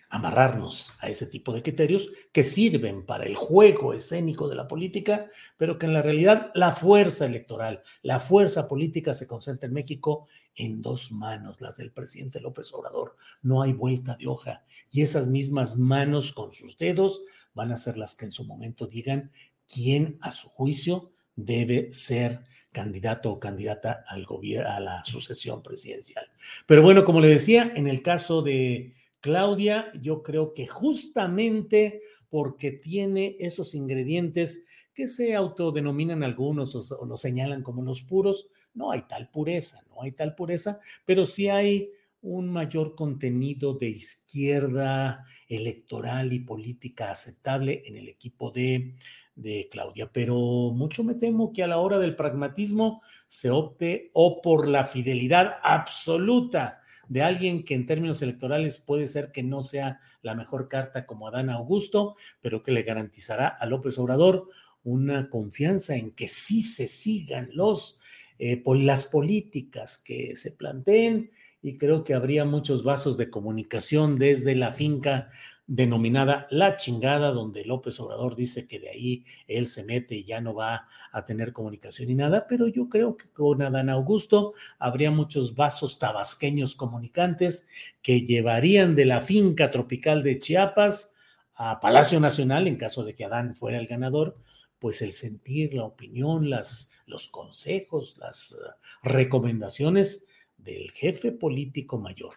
amarrarnos 0.10 0.98
a 1.02 1.10
ese 1.10 1.28
tipo 1.28 1.54
de 1.54 1.62
criterios 1.62 2.10
que 2.32 2.44
sirven 2.44 3.06
para 3.06 3.26
el 3.26 3.36
juego 3.36 3.94
escénico 3.94 4.48
de 4.48 4.56
la 4.56 4.68
política, 4.68 5.30
pero 5.58 5.78
que 5.78 5.86
en 5.86 5.94
la 5.94 6.02
realidad 6.02 6.52
la 6.54 6.72
fuerza 6.72 7.26
electoral, 7.26 7.84
la 8.02 8.20
fuerza 8.20 8.68
política 8.68 9.14
se 9.14 9.28
concentra 9.28 9.68
en 9.68 9.74
México 9.74 10.28
en 10.56 10.82
dos 10.82 11.12
manos, 11.12 11.60
las 11.60 11.78
del 11.78 11.92
presidente 11.92 12.40
López 12.40 12.74
Obrador. 12.74 13.18
No 13.42 13.62
hay 13.62 13.74
vuelta 13.74 14.16
de 14.16 14.28
hoja 14.28 14.64
y 14.90 15.02
esas 15.02 15.28
mismas 15.28 15.78
manos 15.78 16.32
con 16.32 16.54
sus 16.54 16.78
dedos 16.78 17.24
van 17.54 17.72
a 17.72 17.78
ser 17.78 17.98
las 17.98 18.16
que 18.16 18.26
en 18.26 18.32
su 18.32 18.46
momento 18.46 18.88
digan 18.88 19.32
quién 19.68 20.18
a 20.22 20.32
su 20.32 20.48
juicio 20.48 21.12
debe 21.36 21.94
ser 21.94 22.46
candidato 22.72 23.32
o 23.32 23.40
candidata 23.40 24.04
al 24.08 24.26
gobierno, 24.26 24.70
a 24.70 24.80
la 24.80 25.04
sucesión 25.04 25.64
presidencial. 25.64 26.26
Pero 26.66 26.82
bueno, 26.82 27.06
como 27.06 27.22
le 27.22 27.28
decía, 27.28 27.72
en 27.76 27.88
el 27.88 28.02
caso 28.02 28.42
de 28.42 28.94
Claudia, 29.26 29.92
yo 30.00 30.22
creo 30.22 30.54
que 30.54 30.68
justamente 30.68 32.00
porque 32.30 32.72
tiene 32.72 33.38
esos 33.40 33.74
ingredientes 33.74 34.66
que 34.94 35.08
se 35.08 35.34
autodenominan 35.34 36.22
algunos 36.22 36.76
o, 36.76 37.06
lo 37.08 37.18
señalan 37.18 37.64
como 37.64 37.82
los 37.82 38.04
puros, 38.04 38.50
no 38.76 38.92
hay 38.92 39.02
tal 39.08 39.32
pureza, 39.32 39.82
no 39.90 40.04
hay 40.04 40.12
tal 40.12 40.36
pureza, 40.36 40.80
pero 41.06 41.26
sí 41.26 41.50
hay 41.50 41.90
un 42.22 42.52
mayor 42.52 42.94
contenido 42.94 43.74
de 43.74 43.90
izquierda 43.90 45.26
electoral 45.50 46.32
y 46.32 46.42
política 46.42 47.10
aceptable 47.10 47.82
en 47.88 47.96
el 47.96 48.08
equipo 48.08 48.52
de, 48.52 48.94
de, 49.34 49.68
Claudia. 49.72 50.12
Pero 50.14 50.36
mucho 50.72 51.04
me 51.04 51.16
temo 51.16 51.52
que 51.52 51.64
a 51.64 51.68
la 51.68 51.80
hora 51.80 51.98
del 51.98 52.16
pragmatismo 52.16 53.02
se 53.28 53.50
opte 53.50 54.12
o 54.14 54.40
por 54.44 54.68
la 54.68 54.84
fidelidad 54.84 55.56
absoluta 55.64 56.84
de 57.08 57.22
alguien 57.22 57.64
que 57.64 57.76
en 57.76 57.86
términos 57.86 58.22
electorales 58.22 58.78
puede 58.78 59.08
ser 59.08 59.32
que 59.32 59.44
no 59.44 59.62
sea 59.62 60.00
la 60.22 60.36
mejor 60.36 60.68
carta 60.68 61.06
como 61.06 61.28
Adán 61.28 61.50
Augusto, 61.50 62.16
pero 62.42 62.64
que 62.64 62.72
le 62.72 62.84
garantizará 62.84 63.48
a 63.48 63.66
López 63.66 63.98
Obrador 63.98 64.50
una 64.84 65.30
confianza 65.30 65.96
en 65.96 66.12
que 66.12 66.28
sí 66.28 66.62
se 66.62 66.88
sigan 66.88 67.50
los, 67.54 68.00
eh, 68.40 68.62
las 68.66 69.06
políticas 69.06 69.98
que 69.98 70.36
se 70.36 70.52
planteen 70.52 71.32
y 71.66 71.80
creo 71.80 72.04
que 72.04 72.14
habría 72.14 72.46
muchos 72.46 72.84
vasos 72.84 73.18
de 73.18 73.32
comunicación 73.32 74.20
desde 74.20 74.54
la 74.54 74.72
finca 74.72 75.30
denominada 75.66 76.46
La 76.52 76.76
Chingada, 76.76 77.32
donde 77.32 77.66
López 77.66 78.00
Obrador 78.00 78.36
dice 78.36 78.68
que 78.68 78.80
de 78.80 78.90
ahí 78.90 79.26
él 79.48 79.66
se 79.66 79.84
mete 79.84 80.14
y 80.14 80.26
ya 80.26 80.42
no 80.42 80.54
va 80.54 80.88
a 81.12 81.26
tener 81.26 81.54
comunicación 81.54 82.12
y 82.12 82.14
nada, 82.14 82.46
pero 82.48 82.68
yo 82.68 82.88
creo 82.88 83.18
que 83.18 83.30
con 83.30 83.64
Adán 83.64 83.90
Augusto 83.90 84.54
habría 84.78 85.10
muchos 85.10 85.56
vasos 85.56 85.98
tabasqueños 85.98 86.76
comunicantes 86.76 87.68
que 88.04 88.22
llevarían 88.22 88.94
de 88.94 89.06
la 89.06 89.20
finca 89.20 89.72
tropical 89.72 90.22
de 90.22 90.38
Chiapas 90.38 91.16
a 91.56 91.80
Palacio 91.80 92.20
Nacional, 92.20 92.68
en 92.68 92.76
caso 92.76 93.04
de 93.04 93.16
que 93.16 93.26
Adán 93.26 93.56
fuera 93.56 93.80
el 93.80 93.88
ganador, 93.88 94.38
pues 94.78 95.02
el 95.02 95.14
sentir, 95.14 95.74
la 95.74 95.86
opinión, 95.86 96.48
las, 96.48 96.92
los 97.08 97.28
consejos, 97.28 98.20
las 98.20 98.52
uh, 98.52 98.56
recomendaciones 99.02 100.28
del 100.58 100.92
jefe 100.92 101.32
político 101.32 101.98
mayor. 101.98 102.34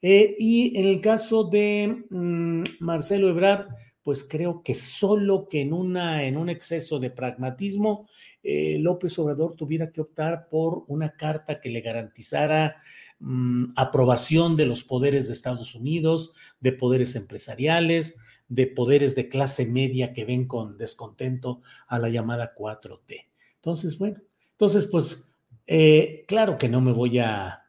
Eh, 0.00 0.36
y 0.38 0.76
en 0.78 0.86
el 0.86 1.00
caso 1.00 1.44
de 1.44 2.04
mm, 2.10 2.62
Marcelo 2.80 3.28
Ebrard, 3.28 3.68
pues 4.02 4.24
creo 4.24 4.62
que 4.62 4.74
solo 4.74 5.48
que 5.48 5.60
en, 5.60 5.72
una, 5.72 6.24
en 6.24 6.36
un 6.36 6.48
exceso 6.48 6.98
de 6.98 7.10
pragmatismo, 7.10 8.08
eh, 8.42 8.78
López 8.78 9.18
Obrador 9.18 9.54
tuviera 9.54 9.90
que 9.90 10.00
optar 10.00 10.48
por 10.48 10.84
una 10.86 11.10
carta 11.10 11.60
que 11.60 11.68
le 11.68 11.82
garantizara 11.82 12.76
mm, 13.18 13.66
aprobación 13.76 14.56
de 14.56 14.66
los 14.66 14.82
poderes 14.82 15.26
de 15.26 15.34
Estados 15.34 15.74
Unidos, 15.74 16.32
de 16.60 16.72
poderes 16.72 17.16
empresariales, 17.16 18.16
de 18.48 18.66
poderes 18.66 19.14
de 19.14 19.28
clase 19.28 19.66
media 19.66 20.12
que 20.12 20.24
ven 20.24 20.46
con 20.46 20.78
descontento 20.78 21.60
a 21.86 21.98
la 21.98 22.08
llamada 22.08 22.54
4T. 22.56 23.26
Entonces, 23.56 23.98
bueno, 23.98 24.22
entonces, 24.52 24.86
pues, 24.86 25.27
eh, 25.68 26.24
claro 26.26 26.58
que 26.58 26.68
no 26.68 26.80
me 26.80 26.92
voy 26.92 27.18
a 27.20 27.62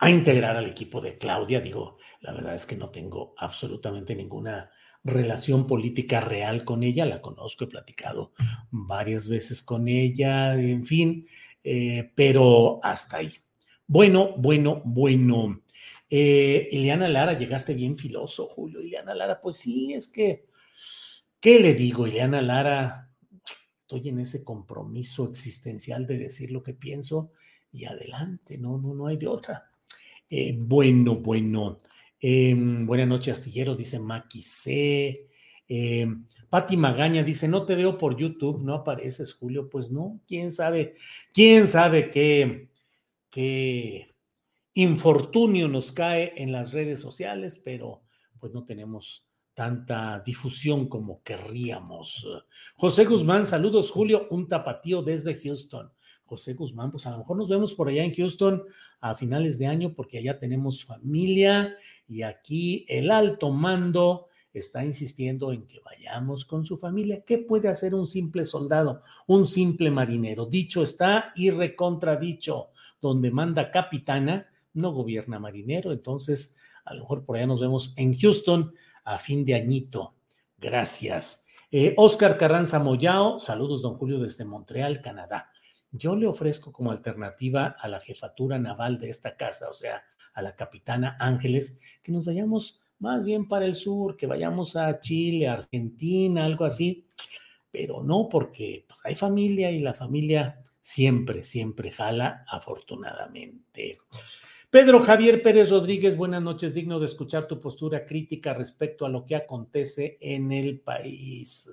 a 0.00 0.10
integrar 0.10 0.56
al 0.56 0.66
equipo 0.66 1.00
de 1.00 1.18
Claudia. 1.18 1.60
Digo, 1.60 1.98
la 2.20 2.32
verdad 2.32 2.54
es 2.54 2.66
que 2.66 2.76
no 2.76 2.90
tengo 2.90 3.34
absolutamente 3.36 4.16
ninguna 4.16 4.70
relación 5.04 5.66
política 5.66 6.20
real 6.20 6.64
con 6.64 6.82
ella, 6.82 7.06
la 7.06 7.20
conozco, 7.20 7.64
he 7.64 7.68
platicado 7.68 8.32
varias 8.70 9.28
veces 9.28 9.62
con 9.62 9.88
ella, 9.88 10.54
en 10.54 10.84
fin, 10.84 11.26
eh, 11.62 12.10
pero 12.14 12.80
hasta 12.82 13.18
ahí. 13.18 13.32
Bueno, 13.86 14.34
bueno, 14.36 14.82
bueno. 14.84 15.62
Eh, 16.08 16.68
Ileana 16.72 17.08
Lara, 17.08 17.34
llegaste 17.34 17.74
bien 17.74 17.96
filoso, 17.96 18.46
Julio. 18.46 18.80
Ileana 18.80 19.14
Lara, 19.14 19.40
pues 19.40 19.56
sí, 19.56 19.92
es 19.92 20.08
que, 20.08 20.46
¿qué 21.40 21.60
le 21.60 21.74
digo? 21.74 22.06
Ileana 22.06 22.40
Lara 22.40 23.09
estoy 23.90 24.08
en 24.08 24.20
ese 24.20 24.44
compromiso 24.44 25.28
existencial 25.28 26.06
de 26.06 26.16
decir 26.16 26.52
lo 26.52 26.62
que 26.62 26.74
pienso 26.74 27.32
y 27.72 27.86
adelante, 27.86 28.56
no, 28.56 28.78
no, 28.78 28.94
no 28.94 29.08
hay 29.08 29.16
de 29.16 29.26
otra. 29.26 29.68
Eh, 30.28 30.56
bueno, 30.56 31.16
bueno. 31.16 31.78
Em, 32.20 32.86
buenas 32.86 33.08
noches, 33.08 33.38
astillero, 33.38 33.74
dice 33.74 33.98
Maki 33.98 34.42
C. 34.42 35.26
Eh, 35.68 36.06
Pati 36.48 36.76
Magaña 36.76 37.24
dice, 37.24 37.48
no 37.48 37.64
te 37.64 37.74
veo 37.74 37.98
por 37.98 38.16
YouTube, 38.16 38.62
no 38.62 38.74
apareces, 38.74 39.34
Julio. 39.34 39.68
Pues 39.68 39.90
no, 39.90 40.20
quién 40.24 40.52
sabe, 40.52 40.94
quién 41.32 41.66
sabe 41.66 42.12
qué, 42.12 42.68
qué 43.28 44.14
infortunio 44.74 45.66
nos 45.66 45.90
cae 45.90 46.32
en 46.36 46.52
las 46.52 46.72
redes 46.72 47.00
sociales, 47.00 47.60
pero 47.64 48.02
pues 48.38 48.52
no 48.52 48.64
tenemos 48.64 49.26
tanta 49.60 50.20
difusión 50.20 50.88
como 50.88 51.22
querríamos. 51.22 52.26
José 52.76 53.04
Guzmán, 53.04 53.44
saludos, 53.44 53.90
Julio, 53.90 54.26
un 54.30 54.48
tapatío 54.48 55.02
desde 55.02 55.34
Houston. 55.34 55.92
José 56.24 56.54
Guzmán, 56.54 56.90
pues 56.90 57.04
a 57.04 57.10
lo 57.10 57.18
mejor 57.18 57.36
nos 57.36 57.50
vemos 57.50 57.74
por 57.74 57.88
allá 57.88 58.02
en 58.02 58.14
Houston 58.14 58.62
a 59.02 59.14
finales 59.16 59.58
de 59.58 59.66
año 59.66 59.92
porque 59.92 60.16
allá 60.16 60.38
tenemos 60.38 60.82
familia 60.82 61.76
y 62.08 62.22
aquí 62.22 62.86
el 62.88 63.10
alto 63.10 63.50
mando 63.50 64.28
está 64.54 64.82
insistiendo 64.82 65.52
en 65.52 65.66
que 65.66 65.80
vayamos 65.80 66.46
con 66.46 66.64
su 66.64 66.78
familia. 66.78 67.22
¿Qué 67.26 67.36
puede 67.36 67.68
hacer 67.68 67.94
un 67.94 68.06
simple 68.06 68.46
soldado, 68.46 69.02
un 69.26 69.46
simple 69.46 69.90
marinero? 69.90 70.46
Dicho 70.46 70.82
está 70.82 71.34
y 71.36 71.50
recontradicho, 71.50 72.70
donde 72.98 73.30
manda 73.30 73.70
capitana, 73.70 74.46
no 74.72 74.90
gobierna 74.92 75.38
marinero. 75.38 75.92
Entonces, 75.92 76.56
a 76.86 76.94
lo 76.94 77.00
mejor 77.00 77.26
por 77.26 77.36
allá 77.36 77.46
nos 77.46 77.60
vemos 77.60 77.92
en 77.98 78.16
Houston 78.16 78.72
a 79.10 79.18
fin 79.18 79.44
de 79.44 79.54
añito. 79.54 80.14
Gracias. 80.56 81.46
Eh, 81.70 81.94
Oscar 81.96 82.36
Carranza 82.36 82.78
Moyao, 82.78 83.40
saludos, 83.40 83.82
don 83.82 83.94
Julio, 83.94 84.20
desde 84.20 84.44
Montreal, 84.44 85.00
Canadá. 85.02 85.50
Yo 85.90 86.14
le 86.14 86.28
ofrezco 86.28 86.72
como 86.72 86.92
alternativa 86.92 87.76
a 87.78 87.88
la 87.88 87.98
jefatura 87.98 88.58
naval 88.58 89.00
de 89.00 89.10
esta 89.10 89.36
casa, 89.36 89.68
o 89.68 89.72
sea, 89.72 90.04
a 90.32 90.42
la 90.42 90.54
capitana 90.54 91.16
Ángeles, 91.18 91.80
que 92.02 92.12
nos 92.12 92.24
vayamos 92.24 92.80
más 93.00 93.24
bien 93.24 93.48
para 93.48 93.64
el 93.64 93.74
sur, 93.74 94.16
que 94.16 94.26
vayamos 94.26 94.76
a 94.76 95.00
Chile, 95.00 95.48
Argentina, 95.48 96.44
algo 96.44 96.64
así, 96.64 97.06
pero 97.70 98.04
no 98.04 98.28
porque 98.28 98.84
pues, 98.86 99.00
hay 99.04 99.16
familia 99.16 99.72
y 99.72 99.80
la 99.80 99.94
familia 99.94 100.62
siempre, 100.80 101.42
siempre 101.42 101.90
jala, 101.90 102.44
afortunadamente. 102.46 103.98
Pedro 104.70 105.00
Javier 105.00 105.42
Pérez 105.42 105.68
Rodríguez, 105.68 106.16
buenas 106.16 106.40
noches, 106.40 106.74
digno 106.74 107.00
de 107.00 107.06
escuchar 107.06 107.48
tu 107.48 107.60
postura 107.60 108.06
crítica 108.06 108.54
respecto 108.54 109.04
a 109.04 109.08
lo 109.08 109.24
que 109.24 109.34
acontece 109.34 110.16
en 110.20 110.52
el 110.52 110.78
país. 110.78 111.68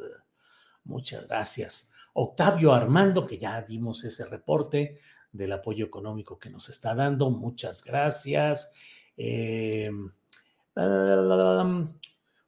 Muchas 0.84 1.28
gracias. 1.28 1.92
Octavio 2.14 2.74
Armando, 2.74 3.24
que 3.28 3.38
ya 3.38 3.62
dimos 3.62 4.04
ese 4.04 4.26
reporte 4.26 4.96
del 5.32 5.52
apoyo 5.52 5.86
económico 5.86 6.40
que 6.40 6.50
nos 6.50 6.70
está 6.70 6.96
dando, 6.96 7.30
muchas 7.30 7.84
gracias. 7.84 8.74
Eh, 9.16 9.92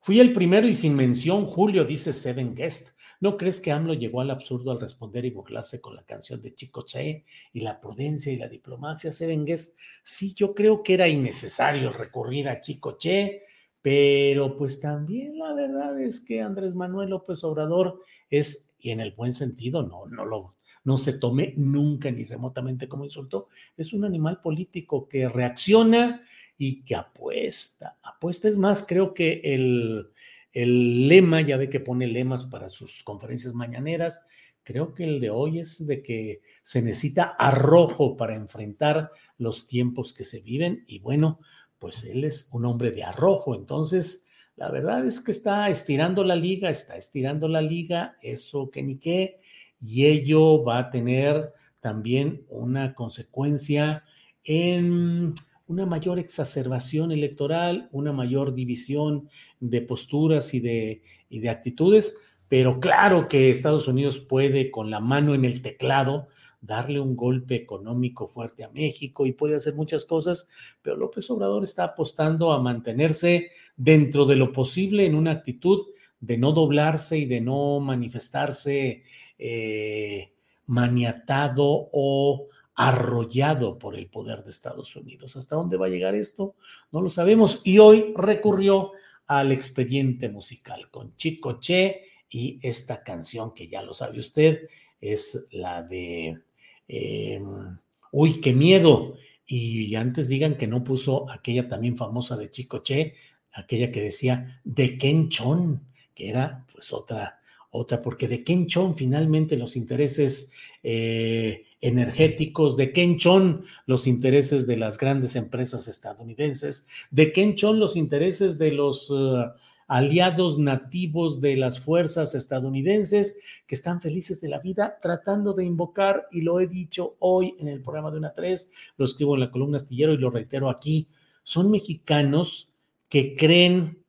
fui 0.01 0.19
el 0.19 0.33
primero 0.33 0.67
y 0.67 0.73
sin 0.73 0.95
mención, 0.95 1.45
Julio, 1.45 1.85
dice 1.85 2.11
Seven 2.11 2.55
Guest. 2.55 2.97
¿No 3.21 3.35
crees 3.35 3.59
que 3.59 3.71
AMLO 3.71 3.93
llegó 3.93 4.21
al 4.21 4.31
absurdo 4.31 4.71
al 4.71 4.79
responder 4.79 5.25
y 5.25 5.31
burlarse 5.31 5.81
con 5.81 5.95
la 5.95 6.03
canción 6.03 6.39
de 6.39 6.55
Chico 6.55 6.83
Che 6.83 7.25
y 7.51 7.61
la 7.61 7.81
prudencia 7.81 8.31
y 8.31 8.37
la 8.37 8.47
diplomacia? 8.47 9.11
Serengues, 9.11 9.75
sí, 10.03 10.33
yo 10.33 10.55
creo 10.55 10.83
que 10.83 10.93
era 10.93 11.07
innecesario 11.07 11.91
recurrir 11.91 12.47
a 12.47 12.61
Chico 12.61 12.97
Che, 12.97 13.43
pero 13.81 14.55
pues 14.57 14.79
también 14.79 15.37
la 15.37 15.53
verdad 15.53 15.99
es 15.99 16.21
que 16.21 16.41
Andrés 16.41 16.75
Manuel 16.75 17.09
López 17.09 17.43
Obrador 17.43 18.03
es, 18.29 18.73
y 18.79 18.91
en 18.91 19.01
el 19.01 19.11
buen 19.11 19.33
sentido, 19.33 19.83
no, 19.83 20.05
no 20.05 20.23
lo, 20.23 20.55
no 20.85 20.97
se 20.97 21.19
tome 21.19 21.53
nunca 21.57 22.11
ni 22.11 22.23
remotamente 22.23 22.87
como 22.87 23.03
insulto, 23.03 23.49
es 23.75 23.91
un 23.91 24.05
animal 24.05 24.41
político 24.41 25.09
que 25.09 25.27
reacciona 25.27 26.21
y 26.57 26.83
que 26.83 26.95
apuesta, 26.95 27.97
apuesta. 28.01 28.47
Es 28.47 28.57
más, 28.57 28.85
creo 28.87 29.13
que 29.13 29.41
el, 29.43 30.09
el 30.53 31.07
lema, 31.07 31.41
ya 31.41 31.57
ve 31.57 31.69
que 31.69 31.79
pone 31.79 32.07
lemas 32.07 32.45
para 32.45 32.69
sus 32.69 33.03
conferencias 33.03 33.53
mañaneras. 33.53 34.21
Creo 34.63 34.93
que 34.93 35.03
el 35.03 35.19
de 35.19 35.29
hoy 35.29 35.59
es 35.59 35.85
de 35.87 36.01
que 36.01 36.41
se 36.63 36.81
necesita 36.81 37.35
arrojo 37.37 38.17
para 38.17 38.35
enfrentar 38.35 39.11
los 39.37 39.67
tiempos 39.67 40.13
que 40.13 40.23
se 40.23 40.41
viven 40.41 40.83
y 40.87 40.99
bueno, 40.99 41.39
pues 41.79 42.03
él 42.03 42.23
es 42.23 42.49
un 42.51 42.65
hombre 42.65 42.91
de 42.91 43.03
arrojo. 43.03 43.55
Entonces, 43.55 44.25
la 44.55 44.69
verdad 44.69 45.05
es 45.05 45.21
que 45.21 45.31
está 45.31 45.69
estirando 45.69 46.23
la 46.23 46.35
liga, 46.35 46.69
está 46.69 46.97
estirando 46.97 47.47
la 47.47 47.61
liga, 47.61 48.17
eso 48.21 48.69
que 48.69 48.83
ni 48.83 48.97
qué, 48.97 49.39
y 49.81 50.05
ello 50.05 50.63
va 50.63 50.79
a 50.79 50.89
tener 50.91 51.53
también 51.79 52.45
una 52.49 52.93
consecuencia 52.93 54.03
en 54.43 55.33
una 55.69 55.85
mayor 55.85 56.17
exacerbación 56.17 57.11
electoral, 57.11 57.89
una 57.91 58.11
mayor 58.11 58.55
división 58.55 59.29
de 59.59 59.81
posturas 59.81 60.55
y 60.55 60.59
de, 60.59 61.03
y 61.29 61.39
de 61.39 61.49
actitudes, 61.49 62.17
pero 62.47 62.79
claro 62.79 63.27
que 63.27 63.51
Estados 63.51 63.87
Unidos 63.87 64.17
puede 64.17 64.71
con 64.71 64.89
la 64.89 64.99
mano 64.99 65.35
en 65.35 65.45
el 65.45 65.61
teclado 65.61 66.27
darle 66.59 66.99
un 66.99 67.15
golpe 67.15 67.55
económico 67.55 68.27
fuerte 68.27 68.63
a 68.63 68.71
México 68.71 69.27
y 69.27 69.31
puede 69.31 69.55
hacer 69.55 69.75
muchas 69.75 70.05
cosas, 70.05 70.47
pero 70.81 70.97
López 70.97 71.29
Obrador 71.29 71.63
está 71.63 71.83
apostando 71.83 72.51
a 72.51 72.59
mantenerse 72.59 73.51
dentro 73.77 74.25
de 74.25 74.37
lo 74.37 74.51
posible 74.51 75.05
en 75.05 75.13
una 75.13 75.31
actitud 75.31 75.85
de 76.19 76.39
no 76.39 76.51
doblarse 76.51 77.19
y 77.19 77.25
de 77.25 77.41
no 77.41 77.79
manifestarse 77.79 79.03
eh, 79.37 80.33
maniatado 80.65 81.89
o 81.93 82.47
arrollado 82.79 83.77
por 83.77 83.97
el 83.97 84.07
poder 84.07 84.45
de 84.45 84.51
Estados 84.51 84.95
Unidos. 84.95 85.35
¿Hasta 85.35 85.57
dónde 85.57 85.75
va 85.75 85.87
a 85.87 85.89
llegar 85.89 86.15
esto? 86.15 86.55
No 86.93 87.01
lo 87.01 87.09
sabemos. 87.09 87.61
Y 87.65 87.77
hoy 87.77 88.13
recurrió 88.15 88.93
al 89.27 89.51
expediente 89.51 90.29
musical 90.29 90.89
con 90.89 91.13
Chico 91.17 91.59
Che 91.59 92.03
y 92.29 92.57
esta 92.61 93.03
canción 93.03 93.53
que 93.53 93.67
ya 93.67 93.81
lo 93.81 93.93
sabe 93.93 94.19
usted 94.19 94.69
es 95.01 95.47
la 95.51 95.83
de 95.83 96.41
em, 96.87 97.77
Uy, 98.13 98.39
qué 98.39 98.53
miedo. 98.53 99.17
Y 99.45 99.93
antes 99.95 100.29
digan 100.29 100.55
que 100.55 100.67
no 100.67 100.81
puso 100.81 101.29
aquella 101.29 101.67
también 101.67 101.97
famosa 101.97 102.37
de 102.37 102.49
Chico 102.49 102.77
Che, 102.77 103.13
aquella 103.51 103.91
que 103.91 104.03
decía 104.03 104.61
de 104.63 104.97
Ken 104.97 105.27
Chon, 105.27 105.85
que 106.15 106.29
era 106.29 106.65
pues 106.71 106.93
otra, 106.93 107.41
otra, 107.71 108.01
porque 108.01 108.29
de 108.29 108.41
Ken 108.41 108.67
Chon 108.67 108.95
finalmente 108.95 109.57
los 109.57 109.75
intereses 109.75 110.53
eh, 110.81 111.65
energéticos, 111.81 112.75
de 112.77 112.91
Ken 112.91 113.17
Chon 113.17 113.63
los 113.85 114.07
intereses 114.07 114.67
de 114.67 114.77
las 114.77 114.97
grandes 114.97 115.35
empresas 115.35 115.87
estadounidenses, 115.87 116.87
de 117.11 117.31
Ken 117.31 117.55
Chon 117.55 117.79
los 117.79 117.95
intereses 117.95 118.57
de 118.57 118.71
los 118.71 119.09
uh, 119.09 119.51
aliados 119.87 120.59
nativos 120.59 121.41
de 121.41 121.55
las 121.55 121.79
fuerzas 121.79 122.35
estadounidenses 122.35 123.39
que 123.65 123.75
están 123.75 124.01
felices 124.01 124.39
de 124.39 124.49
la 124.49 124.59
vida 124.59 124.99
tratando 125.01 125.53
de 125.53 125.65
invocar, 125.65 126.27
y 126.31 126.41
lo 126.41 126.59
he 126.59 126.67
dicho 126.67 127.15
hoy 127.19 127.55
en 127.59 127.67
el 127.67 127.81
programa 127.81 128.11
de 128.11 128.17
una 128.17 128.33
3, 128.33 128.71
lo 128.97 129.05
escribo 129.05 129.33
en 129.35 129.41
la 129.41 129.51
columna 129.51 129.77
astillero 129.77 130.13
y 130.13 130.17
lo 130.17 130.29
reitero 130.29 130.69
aquí, 130.69 131.07
son 131.43 131.71
mexicanos 131.71 132.73
que 133.09 133.35
creen 133.35 134.03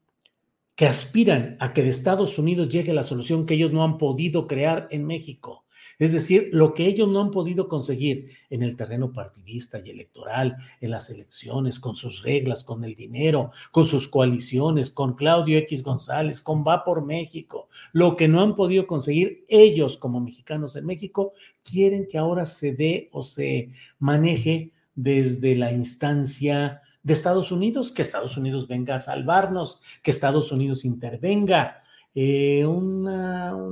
que 0.75 0.87
aspiran 0.87 1.57
a 1.61 1.73
que 1.73 1.83
de 1.83 1.91
Estados 1.91 2.39
Unidos 2.39 2.69
llegue 2.69 2.93
la 2.93 3.03
solución 3.03 3.47
que 3.47 3.55
ellos 3.55 3.73
no 3.73 3.85
han 3.85 3.99
podido 3.99 4.47
crear 4.47 4.89
en 4.91 5.07
México. 5.07 5.65
Es 5.99 6.13
decir, 6.13 6.51
lo 6.53 6.75
que 6.75 6.87
ellos 6.87 7.09
no 7.09 7.21
han 7.21 7.31
podido 7.31 7.69
conseguir 7.69 8.31
en 8.49 8.63
el 8.63 8.77
terreno 8.77 9.13
partidista 9.13 9.81
y 9.85 9.91
electoral, 9.91 10.57
en 10.81 10.91
las 10.91 11.11
elecciones, 11.11 11.79
con 11.79 11.97
sus 11.97 12.23
reglas, 12.23 12.65
con 12.65 12.85
el 12.85 12.95
dinero, 12.95 13.51
con 13.71 13.87
sus 13.87 14.09
coaliciones, 14.09 14.91
con 14.91 15.15
Claudio 15.15 15.59
X 15.59 15.83
González, 15.83 16.41
con 16.41 16.65
Va 16.65 16.85
por 16.85 17.05
México, 17.05 17.69
lo 17.93 18.17
que 18.17 18.29
no 18.29 18.41
han 18.41 18.55
podido 18.55 18.87
conseguir 18.87 19.45
ellos 19.49 19.99
como 19.99 20.21
mexicanos 20.21 20.77
en 20.77 20.87
México, 20.87 21.33
quieren 21.63 22.07
que 22.07 22.19
ahora 22.19 22.47
se 22.47 22.73
dé 22.73 23.09
o 23.13 23.23
se 23.23 23.73
maneje 23.99 24.73
desde 24.95 25.57
la 25.57 25.73
instancia 25.73 26.83
de 27.03 27.13
Estados 27.13 27.51
Unidos, 27.51 27.93
que 27.93 28.03
Estados 28.03 28.37
Unidos 28.37 28.69
venga 28.69 28.95
a 28.95 28.99
salvarnos, 28.99 29.81
que 30.03 30.11
Estados 30.11 30.53
Unidos 30.53 30.85
intervenga, 30.85 31.83
eh, 32.15 32.67
un 32.67 33.07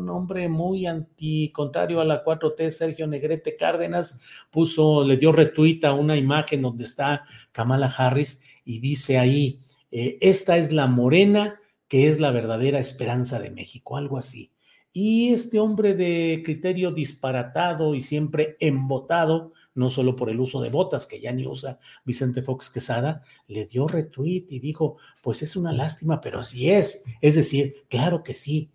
hombre 0.08 0.48
muy 0.48 0.86
anti, 0.86 1.50
contrario 1.52 2.00
a 2.00 2.04
la 2.04 2.24
4T, 2.24 2.70
Sergio 2.70 3.06
Negrete 3.06 3.56
Cárdenas, 3.56 4.20
puso, 4.50 5.04
le 5.04 5.16
dio 5.16 5.32
retweet 5.32 5.84
a 5.84 5.92
una 5.92 6.16
imagen 6.16 6.62
donde 6.62 6.84
está 6.84 7.24
Kamala 7.52 7.86
Harris 7.86 8.42
y 8.64 8.78
dice 8.78 9.18
ahí, 9.18 9.60
eh, 9.90 10.18
esta 10.20 10.56
es 10.56 10.72
la 10.72 10.86
morena 10.86 11.60
que 11.88 12.08
es 12.08 12.20
la 12.20 12.30
verdadera 12.30 12.78
esperanza 12.78 13.40
de 13.40 13.50
México, 13.50 13.96
algo 13.96 14.18
así. 14.18 14.52
Y 14.92 15.32
este 15.32 15.58
hombre 15.58 15.94
de 15.94 16.42
criterio 16.44 16.92
disparatado 16.92 17.94
y 17.94 18.00
siempre 18.00 18.56
embotado, 18.60 19.52
no 19.78 19.90
solo 19.90 20.16
por 20.16 20.28
el 20.28 20.40
uso 20.40 20.60
de 20.60 20.70
botas 20.70 21.06
que 21.06 21.20
ya 21.20 21.32
ni 21.32 21.46
usa 21.46 21.78
Vicente 22.04 22.42
Fox 22.42 22.68
Quesada, 22.68 23.22
le 23.46 23.64
dio 23.64 23.86
retweet 23.86 24.46
y 24.48 24.58
dijo, 24.58 24.98
pues 25.22 25.42
es 25.42 25.54
una 25.54 25.72
lástima, 25.72 26.20
pero 26.20 26.40
así 26.40 26.70
es. 26.70 27.04
Es 27.20 27.36
decir, 27.36 27.86
claro 27.88 28.24
que 28.24 28.34
sí, 28.34 28.72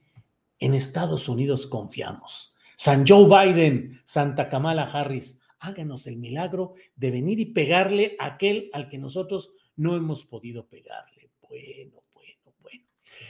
en 0.60 0.74
Estados 0.74 1.28
Unidos 1.28 1.68
confiamos. 1.68 2.56
San 2.78 3.06
Joe 3.06 3.26
Biden, 3.26 4.02
Santa 4.06 4.50
Kamala 4.50 4.84
Harris, 4.84 5.42
háganos 5.60 6.08
el 6.08 6.18
milagro 6.18 6.76
de 6.96 7.12
venir 7.12 7.40
y 7.40 7.48
pegarle 7.48 8.16
a 8.18 8.28
aquel 8.28 8.70
al 8.72 8.88
que 8.88 8.98
nosotros 8.98 9.52
no 9.76 9.98
hemos 9.98 10.24
podido 10.24 10.68
pegarle. 10.68 11.32
Bueno. 11.42 12.03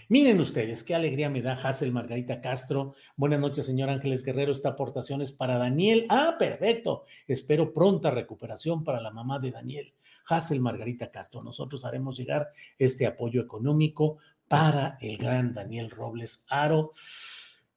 Miren 0.09 0.39
ustedes, 0.39 0.83
qué 0.83 0.95
alegría 0.95 1.29
me 1.29 1.41
da 1.41 1.53
Hazel 1.53 1.91
Margarita 1.91 2.41
Castro. 2.41 2.95
Buenas 3.15 3.39
noches, 3.39 3.65
señor 3.65 3.89
Ángeles 3.89 4.23
Guerrero. 4.23 4.51
Esta 4.51 4.69
aportación 4.69 5.21
es 5.21 5.31
para 5.31 5.57
Daniel. 5.57 6.05
Ah, 6.09 6.35
perfecto. 6.37 7.03
Espero 7.27 7.73
pronta 7.73 8.11
recuperación 8.11 8.83
para 8.83 9.01
la 9.01 9.11
mamá 9.11 9.39
de 9.39 9.51
Daniel. 9.51 9.93
Hazel 10.27 10.59
Margarita 10.59 11.11
Castro. 11.11 11.43
Nosotros 11.43 11.85
haremos 11.85 12.17
llegar 12.17 12.49
este 12.77 13.05
apoyo 13.05 13.41
económico 13.41 14.17
para 14.47 14.97
el 15.01 15.17
gran 15.17 15.53
Daniel 15.53 15.89
Robles 15.89 16.45
Aro 16.49 16.91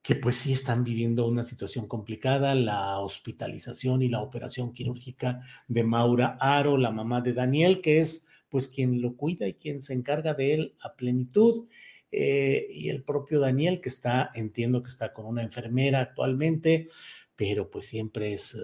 que 0.06 0.14
pues 0.14 0.36
sí 0.36 0.52
están 0.52 0.84
viviendo 0.84 1.26
una 1.26 1.42
situación 1.42 1.88
complicada, 1.88 2.54
la 2.54 3.00
hospitalización 3.00 4.02
y 4.02 4.08
la 4.08 4.22
operación 4.22 4.72
quirúrgica 4.72 5.40
de 5.66 5.82
Maura 5.82 6.38
Aro, 6.38 6.76
la 6.76 6.92
mamá 6.92 7.20
de 7.22 7.32
Daniel, 7.32 7.80
que 7.80 7.98
es 7.98 8.28
pues 8.48 8.68
quien 8.68 9.02
lo 9.02 9.16
cuida 9.16 9.48
y 9.48 9.54
quien 9.54 9.82
se 9.82 9.94
encarga 9.94 10.32
de 10.32 10.54
él 10.54 10.76
a 10.80 10.94
plenitud, 10.94 11.66
eh, 12.18 12.66
y 12.70 12.88
el 12.88 13.02
propio 13.02 13.40
Daniel, 13.40 13.82
que 13.82 13.90
está, 13.90 14.30
entiendo 14.34 14.82
que 14.82 14.88
está 14.88 15.12
con 15.12 15.26
una 15.26 15.42
enfermera 15.42 16.00
actualmente, 16.00 16.86
pero 17.36 17.70
pues 17.70 17.84
siempre 17.88 18.32
es 18.32 18.54
eh, 18.54 18.60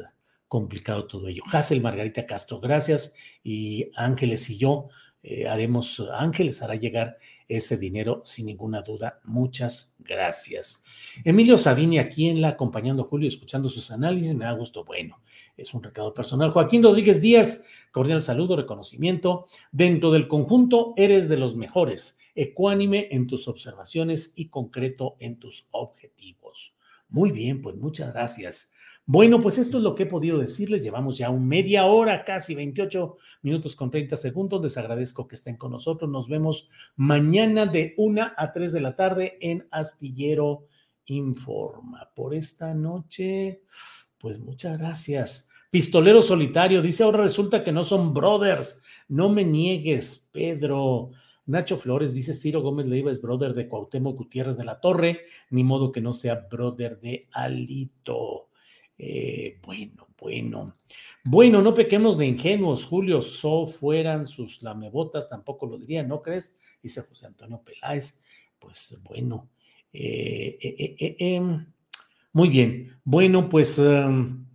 complicado 0.49 1.07
todo 1.07 1.29
ello. 1.29 1.43
Hazel 1.53 1.83
Margarita 1.83 2.25
Castro, 2.25 2.61
gracias, 2.61 3.15
y 3.45 3.91
Ángeles 3.95 4.49
y 4.49 4.57
yo 4.57 4.89
eh, 5.23 5.47
haremos, 5.47 6.03
Ángeles 6.15 6.63
hará 6.63 6.77
llegar 6.77 7.19
ese 7.47 7.77
dinero 7.77 8.23
sin 8.25 8.47
ninguna 8.47 8.81
duda. 8.81 9.21
Muchas 9.25 9.97
gracias. 9.99 10.83
Emilio 11.23 11.59
Sabini 11.59 11.99
aquí 11.99 12.31
en 12.31 12.41
la 12.41 12.49
acompañando 12.49 13.05
Julio, 13.05 13.29
escuchando 13.29 13.69
sus 13.69 13.91
análisis, 13.91 14.35
me 14.35 14.47
da 14.47 14.53
gusto. 14.53 14.83
Bueno, 14.83 15.21
es 15.59 15.75
un 15.75 15.83
recado 15.83 16.15
personal. 16.15 16.53
Joaquín 16.53 16.83
Rodríguez 16.83 17.21
Díaz, 17.21 17.67
cordial 17.91 18.23
saludo, 18.23 18.57
reconocimiento. 18.57 19.47
Dentro 19.73 20.11
del 20.11 20.27
conjunto, 20.27 20.95
eres 20.97 21.29
de 21.29 21.37
los 21.37 21.55
mejores, 21.55 22.19
ecuánime 22.35 23.09
en 23.11 23.27
tus 23.27 23.49
observaciones 23.49 24.33
y 24.37 24.49
concreto 24.49 25.17
en 25.21 25.39
tus 25.39 25.69
objetivos. 25.71 26.77
Muy 27.09 27.31
bien, 27.31 27.61
pues 27.61 27.77
muchas 27.77 28.13
gracias. 28.13 28.73
Bueno, 29.05 29.41
pues 29.41 29.59
esto 29.59 29.79
es 29.79 29.83
lo 29.83 29.95
que 29.95 30.05
he 30.05 30.07
podido 30.07 30.39
decirles. 30.39 30.83
Llevamos 30.83 31.19
ya 31.19 31.31
media 31.33 31.87
hora, 31.87 32.25
casi 32.25 32.55
28 32.55 33.17
minutos 33.43 33.75
con 33.75 33.91
30 33.91 34.17
segundos. 34.17 34.63
Les 34.63 34.79
agradezco 34.79 35.27
que 35.27 35.35
estén 35.35 35.57
con 35.57 35.73
nosotros. 35.73 36.09
Nos 36.11 36.29
vemos 36.29 36.71
mañana 36.95 37.67
de 37.67 37.95
1 37.97 38.33
a 38.37 38.53
3 38.53 38.73
de 38.73 38.81
la 38.81 38.95
tarde 38.95 39.39
en 39.41 39.67
Astillero 39.73 40.69
Informa. 41.07 42.13
Por 42.15 42.33
esta 42.33 42.75
noche, 42.75 43.63
pues 44.19 44.39
muchas 44.39 44.79
gracias. 44.79 45.49
Pistolero 45.71 46.23
solitario, 46.23 46.81
dice 46.81 47.03
ahora 47.03 47.23
resulta 47.23 47.65
que 47.65 47.73
no 47.73 47.83
son 47.83 48.15
brothers. 48.15 48.83
No 49.09 49.29
me 49.29 49.45
niegues, 49.45 50.29
Pedro. 50.31 51.11
Nacho 51.47 51.77
Flores 51.77 52.15
dice 52.15 52.35
Ciro 52.35 52.63
Gómez 52.63 52.87
Leiva 52.87 53.11
es 53.11 53.21
brother 53.21 53.55
de 53.55 53.69
Cuauhtémoc 53.69 54.17
Gutiérrez 54.17 54.57
de 54.57 54.65
la 54.65 54.81
Torre, 54.81 55.23
ni 55.51 55.65
modo 55.65 55.91
que 55.93 56.01
no 56.01 56.13
sea 56.13 56.47
brother 56.51 57.01
de 57.01 57.29
Alito. 57.33 58.49
Eh, 58.97 59.59
bueno, 59.63 60.09
bueno. 60.19 60.77
Bueno, 61.25 61.63
no 61.63 61.75
pequemos 61.75 62.19
de 62.19 62.27
ingenuos, 62.27 62.85
Julio, 62.85 63.23
so 63.23 63.67
fueran 63.67 64.27
sus 64.27 64.63
lamebotas, 64.63 65.29
tampoco 65.29 65.67
lo 65.67 65.79
diría, 65.79 66.03
¿no 66.03 66.23
crees? 66.23 66.57
Dice 66.83 67.03
José 67.03 67.27
Antonio 67.27 67.63
Peláez. 67.65 68.23
Pues 68.59 69.01
bueno. 69.03 69.51
Eh, 69.93 70.57
eh, 70.61 71.41
muy 72.33 72.49
bien. 72.49 72.99
Bueno, 73.05 73.49
pues 73.49 73.79
em, 73.79 74.47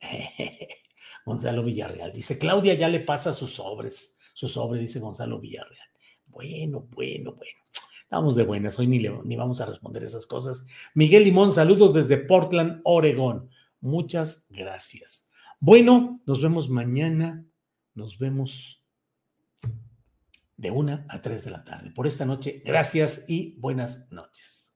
Gonzalo 1.26 1.62
Villarreal 1.62 2.12
dice, 2.12 2.38
Claudia 2.38 2.74
ya 2.74 2.88
le 2.88 3.00
pasa 3.00 3.32
sus 3.32 3.54
sobres, 3.54 4.15
su 4.36 4.48
sobre, 4.48 4.78
dice 4.78 5.00
Gonzalo 5.00 5.40
Villarreal. 5.40 5.88
Bueno, 6.26 6.86
bueno, 6.90 7.32
bueno. 7.32 7.58
Estamos 8.02 8.36
de 8.36 8.44
buenas, 8.44 8.78
hoy 8.78 8.86
ni, 8.86 8.98
ni 8.98 9.34
vamos 9.34 9.62
a 9.62 9.66
responder 9.66 10.04
esas 10.04 10.26
cosas. 10.26 10.66
Miguel 10.92 11.24
Limón, 11.24 11.52
saludos 11.52 11.94
desde 11.94 12.18
Portland, 12.18 12.82
Oregón. 12.84 13.48
Muchas 13.80 14.46
gracias. 14.50 15.30
Bueno, 15.58 16.20
nos 16.26 16.42
vemos 16.42 16.68
mañana. 16.68 17.46
Nos 17.94 18.18
vemos 18.18 18.84
de 20.58 20.70
una 20.70 21.06
a 21.08 21.22
tres 21.22 21.46
de 21.46 21.52
la 21.52 21.64
tarde. 21.64 21.90
Por 21.90 22.06
esta 22.06 22.26
noche, 22.26 22.62
gracias 22.62 23.24
y 23.28 23.54
buenas 23.58 24.12
noches. 24.12 24.75